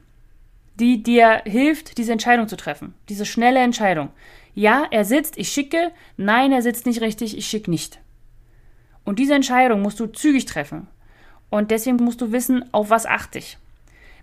Die 0.80 1.04
dir 1.04 1.44
hilft, 1.46 1.98
diese 1.98 2.12
Entscheidung 2.12 2.48
zu 2.48 2.58
treffen. 2.58 2.94
Diese 3.10 3.26
schnelle 3.26 3.60
Entscheidung. 3.60 4.10
Ja, 4.56 4.86
er 4.90 5.06
sitzt, 5.06 5.38
ich 5.38 5.50
schicke. 5.50 5.92
Nein, 6.18 6.52
er 6.52 6.62
sitzt 6.62 6.86
nicht 6.86 7.02
richtig, 7.02 7.38
ich 7.38 7.46
schicke 7.46 7.70
nicht. 7.70 8.00
Und 9.04 9.20
diese 9.20 9.36
Entscheidung 9.36 9.82
musst 9.82 10.00
du 10.00 10.08
zügig 10.08 10.46
treffen. 10.46 10.88
Und 11.50 11.72
deswegen 11.72 11.98
musst 11.98 12.22
du 12.22 12.32
wissen, 12.32 12.66
auf 12.74 12.90
was 12.90 13.06
achte 13.06 13.40
ich. 13.40 13.58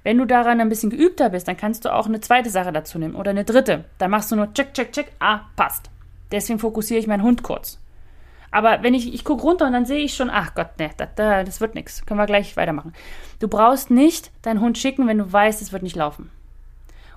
Wenn 0.02 0.18
du 0.18 0.24
daran 0.24 0.61
ein 0.61 0.68
bisschen 0.68 0.90
geübter 0.90 1.30
bist, 1.30 1.48
dann 1.48 1.56
kannst 1.56 1.84
du 1.84 1.92
auch 1.92 2.06
eine 2.06 2.20
zweite 2.20 2.50
Sache 2.50 2.72
dazu 2.72 2.98
nehmen 2.98 3.14
oder 3.14 3.30
eine 3.30 3.44
dritte. 3.44 3.84
Dann 3.98 4.11
machst 4.11 4.30
du 4.30 4.37
nur 4.37 4.52
check, 4.54 4.74
check, 4.74 4.92
check, 4.92 5.12
ah, 5.18 5.40
passt. 5.56 5.90
Deswegen 6.30 6.58
fokussiere 6.58 7.00
ich 7.00 7.06
meinen 7.06 7.22
Hund 7.22 7.42
kurz. 7.42 7.80
Aber 8.50 8.82
wenn 8.82 8.94
ich, 8.94 9.12
ich 9.12 9.24
gucke 9.24 9.42
runter 9.42 9.66
und 9.66 9.72
dann 9.72 9.84
sehe 9.84 9.98
ich 9.98 10.14
schon, 10.14 10.30
ach 10.30 10.54
Gott, 10.54 10.78
ne, 10.78 10.90
das, 10.96 11.08
das 11.16 11.61
wird 11.61 11.74
nichts. 11.74 12.06
Können 12.06 12.20
wir 12.20 12.26
gleich 12.26 12.56
weitermachen. 12.56 12.94
Du 13.40 13.48
brauchst 13.48 13.90
nicht 13.90 14.30
deinen 14.42 14.61
Hund 14.61 14.78
schicken, 14.78 15.06
wenn 15.06 15.18
du 15.18 15.30
weißt, 15.30 15.61
es 15.61 15.72
wird 15.72 15.82
nicht 15.82 15.96
laufen. 15.96 16.30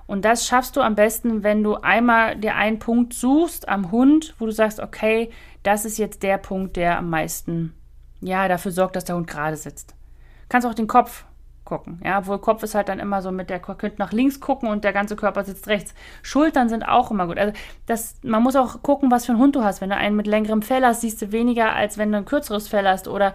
Und 0.06 0.24
das 0.24 0.46
schaffst 0.46 0.76
du 0.76 0.80
am 0.80 0.94
besten, 0.94 1.42
wenn 1.42 1.62
du 1.62 1.76
einmal 1.76 2.36
dir 2.36 2.54
einen 2.54 2.78
Punkt 2.78 3.14
suchst 3.14 3.68
am 3.68 3.90
Hund, 3.90 4.34
wo 4.38 4.46
du 4.46 4.52
sagst, 4.52 4.80
okay, 4.80 5.30
das 5.62 5.84
ist 5.84 5.96
jetzt 5.96 6.22
der 6.22 6.38
Punkt, 6.38 6.76
der 6.76 6.98
am 6.98 7.08
meisten, 7.08 7.74
ja, 8.20 8.48
dafür 8.48 8.72
sorgt, 8.72 8.96
dass 8.96 9.04
der 9.04 9.16
Hund 9.16 9.26
gerade 9.26 9.56
sitzt. 9.56 9.92
Du 9.92 10.48
kannst 10.48 10.66
auch 10.66 10.74
den 10.74 10.88
Kopf 10.88 11.24
gucken. 11.72 12.02
Ja, 12.04 12.18
obwohl 12.18 12.38
Kopf 12.38 12.62
ist 12.62 12.74
halt 12.74 12.90
dann 12.90 12.98
immer 12.98 13.22
so 13.22 13.32
mit 13.32 13.48
der 13.48 13.58
könnte 13.58 13.96
nach 13.98 14.12
links 14.12 14.40
gucken 14.40 14.68
und 14.68 14.84
der 14.84 14.92
ganze 14.92 15.16
Körper 15.16 15.42
sitzt 15.42 15.68
rechts. 15.68 15.94
Schultern 16.20 16.68
sind 16.68 16.82
auch 16.82 17.10
immer 17.10 17.26
gut. 17.26 17.38
Also 17.38 17.54
das, 17.86 18.16
man 18.22 18.42
muss 18.42 18.56
auch 18.56 18.82
gucken, 18.82 19.10
was 19.10 19.24
für 19.24 19.32
einen 19.32 19.40
Hund 19.40 19.56
du 19.56 19.64
hast. 19.64 19.80
Wenn 19.80 19.88
du 19.88 19.96
einen 19.96 20.14
mit 20.14 20.26
längerem 20.26 20.60
Fell 20.60 20.84
hast, 20.84 21.00
siehst 21.00 21.22
du 21.22 21.32
weniger, 21.32 21.72
als 21.72 21.96
wenn 21.96 22.12
du 22.12 22.18
ein 22.18 22.26
kürzeres 22.26 22.68
Fell 22.68 22.86
hast. 22.86 23.08
Oder 23.08 23.32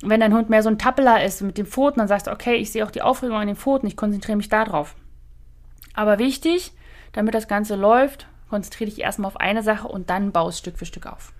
wenn 0.00 0.20
dein 0.20 0.32
Hund 0.32 0.48
mehr 0.48 0.62
so 0.62 0.70
ein 0.70 0.78
Tappeler 0.78 1.22
ist 1.22 1.42
mit 1.42 1.58
den 1.58 1.66
Pfoten, 1.66 1.98
dann 1.98 2.08
sagst 2.08 2.28
du, 2.28 2.30
okay, 2.30 2.54
ich 2.54 2.72
sehe 2.72 2.82
auch 2.82 2.90
die 2.90 3.02
Aufregung 3.02 3.36
an 3.36 3.46
den 3.46 3.56
Pfoten, 3.56 3.86
ich 3.86 3.96
konzentriere 3.96 4.38
mich 4.38 4.48
da 4.48 4.64
drauf. 4.64 4.94
Aber 5.92 6.18
wichtig, 6.18 6.72
damit 7.12 7.34
das 7.34 7.46
Ganze 7.46 7.76
läuft, 7.76 8.26
konzentriere 8.48 8.88
dich 8.88 9.00
erstmal 9.00 9.28
auf 9.28 9.38
eine 9.38 9.62
Sache 9.62 9.88
und 9.88 10.08
dann 10.08 10.32
baust 10.32 10.60
Stück 10.60 10.78
für 10.78 10.86
Stück 10.86 11.04
auf. 11.04 11.34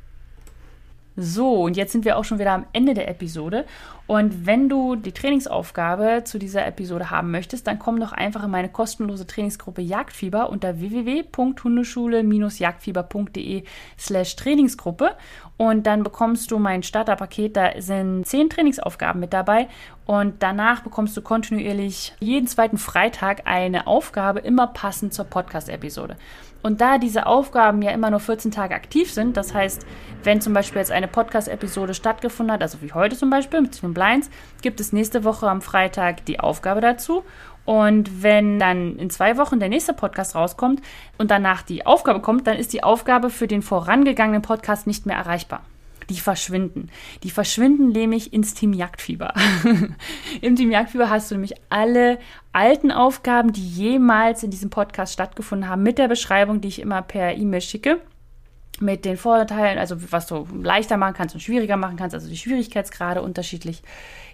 So, 1.16 1.62
und 1.62 1.78
jetzt 1.78 1.92
sind 1.92 2.04
wir 2.04 2.18
auch 2.18 2.24
schon 2.24 2.38
wieder 2.38 2.52
am 2.52 2.66
Ende 2.74 2.92
der 2.92 3.08
Episode. 3.08 3.64
Und 4.06 4.46
wenn 4.46 4.68
du 4.68 4.94
die 4.94 5.10
Trainingsaufgabe 5.12 6.22
zu 6.24 6.38
dieser 6.38 6.64
Episode 6.64 7.10
haben 7.10 7.32
möchtest, 7.32 7.66
dann 7.66 7.80
komm 7.80 7.98
doch 7.98 8.12
einfach 8.12 8.44
in 8.44 8.50
meine 8.50 8.68
kostenlose 8.68 9.26
Trainingsgruppe 9.26 9.82
Jagdfieber 9.82 10.48
unter 10.50 10.78
www.hundeschule-jagdfieber.de 10.78 13.64
slash 13.98 14.36
Trainingsgruppe. 14.36 15.16
Und 15.56 15.88
dann 15.88 16.04
bekommst 16.04 16.52
du 16.52 16.58
mein 16.58 16.84
Starterpaket. 16.84 17.56
Da 17.56 17.80
sind 17.80 18.26
zehn 18.26 18.48
Trainingsaufgaben 18.48 19.20
mit 19.20 19.32
dabei. 19.32 19.66
Und 20.04 20.40
danach 20.40 20.82
bekommst 20.82 21.16
du 21.16 21.22
kontinuierlich 21.22 22.14
jeden 22.20 22.46
zweiten 22.46 22.78
Freitag 22.78 23.42
eine 23.46 23.88
Aufgabe, 23.88 24.38
immer 24.38 24.68
passend 24.68 25.14
zur 25.14 25.24
Podcast-Episode. 25.24 26.16
Und 26.62 26.80
da 26.80 26.98
diese 26.98 27.26
Aufgaben 27.26 27.82
ja 27.82 27.92
immer 27.92 28.10
nur 28.10 28.18
14 28.18 28.50
Tage 28.50 28.74
aktiv 28.74 29.12
sind, 29.12 29.36
das 29.36 29.54
heißt, 29.54 29.86
wenn 30.24 30.40
zum 30.40 30.52
Beispiel 30.52 30.80
jetzt 30.80 30.90
eine 30.90 31.06
Podcast-Episode 31.06 31.94
stattgefunden 31.94 32.52
hat, 32.52 32.62
also 32.62 32.82
wie 32.82 32.92
heute 32.92 33.16
zum 33.16 33.30
Beispiel 33.30 33.60
Blinds, 33.96 34.28
gibt 34.60 34.78
es 34.78 34.92
nächste 34.92 35.24
Woche 35.24 35.48
am 35.48 35.62
Freitag 35.62 36.26
die 36.26 36.38
Aufgabe 36.38 36.82
dazu. 36.82 37.24
Und 37.64 38.22
wenn 38.22 38.60
dann 38.60 38.96
in 38.96 39.10
zwei 39.10 39.38
Wochen 39.38 39.58
der 39.58 39.70
nächste 39.70 39.94
Podcast 39.94 40.36
rauskommt 40.36 40.82
und 41.18 41.30
danach 41.32 41.62
die 41.62 41.84
Aufgabe 41.86 42.20
kommt, 42.20 42.46
dann 42.46 42.58
ist 42.58 42.72
die 42.74 42.84
Aufgabe 42.84 43.30
für 43.30 43.48
den 43.48 43.62
vorangegangenen 43.62 44.42
Podcast 44.42 44.86
nicht 44.86 45.06
mehr 45.06 45.16
erreichbar 45.16 45.62
die 46.08 46.20
verschwinden. 46.20 46.88
Die 47.24 47.30
verschwinden 47.30 47.88
nämlich 47.88 48.32
ins 48.32 48.54
Team 48.54 48.72
Jagdfieber. 48.72 49.34
Im 50.40 50.54
Team 50.54 50.70
Jagdfieber 50.70 51.10
hast 51.10 51.32
du 51.32 51.34
nämlich 51.34 51.54
alle 51.68 52.20
alten 52.52 52.92
Aufgaben, 52.92 53.52
die 53.52 53.66
jemals 53.66 54.44
in 54.44 54.52
diesem 54.52 54.70
Podcast 54.70 55.12
stattgefunden 55.12 55.68
haben, 55.68 55.82
mit 55.82 55.98
der 55.98 56.06
Beschreibung, 56.06 56.60
die 56.60 56.68
ich 56.68 56.80
immer 56.80 57.02
per 57.02 57.34
E-Mail 57.34 57.60
schicke 57.60 58.00
mit 58.80 59.04
den 59.04 59.16
Vorteilen, 59.16 59.78
also 59.78 59.96
was 60.10 60.26
du 60.26 60.46
leichter 60.62 60.96
machen 60.96 61.14
kannst 61.14 61.34
und 61.34 61.40
schwieriger 61.40 61.76
machen 61.76 61.96
kannst, 61.96 62.14
also 62.14 62.28
die 62.28 62.36
Schwierigkeitsgrade 62.36 63.22
unterschiedlich. 63.22 63.82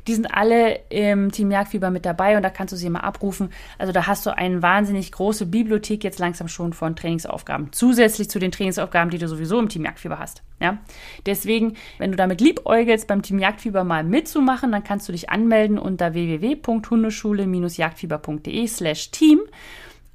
Die 0.06 0.14
sind 0.14 0.34
alle 0.34 0.80
im 0.88 1.30
Team 1.30 1.52
Jagdfieber 1.52 1.90
mit 1.90 2.04
dabei 2.04 2.36
und 2.36 2.42
da 2.42 2.50
kannst 2.50 2.72
du 2.72 2.76
sie 2.76 2.90
mal 2.90 3.00
abrufen. 3.00 3.50
Also 3.78 3.92
da 3.92 4.08
hast 4.08 4.26
du 4.26 4.36
eine 4.36 4.60
wahnsinnig 4.60 5.12
große 5.12 5.46
Bibliothek 5.46 6.02
jetzt 6.02 6.18
langsam 6.18 6.48
schon 6.48 6.72
von 6.72 6.96
Trainingsaufgaben, 6.96 7.68
zusätzlich 7.72 8.28
zu 8.28 8.40
den 8.40 8.50
Trainingsaufgaben, 8.50 9.10
die 9.10 9.18
du 9.18 9.28
sowieso 9.28 9.60
im 9.60 9.68
Team 9.68 9.84
Jagdfieber 9.84 10.18
hast. 10.18 10.42
Ja? 10.60 10.78
Deswegen, 11.24 11.76
wenn 11.98 12.10
du 12.10 12.16
damit 12.16 12.40
liebäugelst, 12.40 13.06
beim 13.06 13.22
Team 13.22 13.38
Jagdfieber 13.38 13.84
mal 13.84 14.02
mitzumachen, 14.02 14.72
dann 14.72 14.82
kannst 14.82 15.08
du 15.08 15.12
dich 15.12 15.30
anmelden 15.30 15.78
unter 15.78 16.14
www.hundeschule-jagdfieber.de 16.14 18.66
slash 18.66 19.12
team 19.12 19.38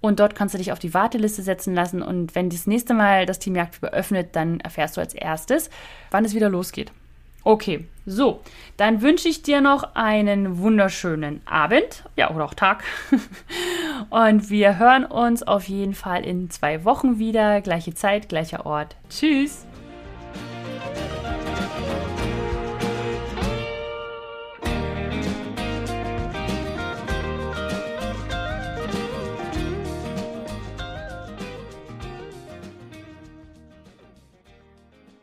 und 0.08 0.20
dort 0.20 0.36
kannst 0.36 0.54
du 0.54 0.58
dich 0.58 0.72
auf 0.72 0.80
die 0.80 0.93
Warteliste 0.93 1.41
setzen 1.41 1.76
lassen. 1.76 2.02
Und 2.02 2.34
wenn 2.34 2.50
das 2.50 2.65
nächste 2.65 2.93
Mal 2.93 3.26
das 3.26 3.39
Team 3.39 3.56
Jagdfieber 3.56 3.91
öffnet, 3.91 4.36
dann 4.36 4.60
erfährst 4.62 4.98
du 4.98 5.02
als 5.02 5.13
erstes, 5.13 5.70
wann 6.12 6.26
es 6.26 6.34
wieder 6.34 6.50
losgeht. 6.50 6.91
Okay, 7.43 7.86
so, 8.06 8.41
dann 8.76 9.02
wünsche 9.02 9.30
ich 9.30 9.41
dir 9.41 9.62
noch 9.62 9.96
einen 9.96 10.60
wunderschönen 10.60 11.41
Abend, 11.46 12.04
ja, 12.15 12.30
oder 12.32 12.46
auch 12.46 12.54
Tag. 12.54 12.84
Und 14.10 14.50
wir 14.50 14.80
hören 14.80 15.06
uns 15.06 15.43
auf 15.43 15.67
jeden 15.67 15.93
Fall 15.93 16.26
in 16.26 16.50
zwei 16.50 16.84
Wochen 16.84 17.20
wieder. 17.20 17.62
Gleiche 17.62 17.93
Zeit, 17.93 18.28
gleicher 18.28 18.65
Ort. 18.65 18.96
Tschüss. 19.10 19.66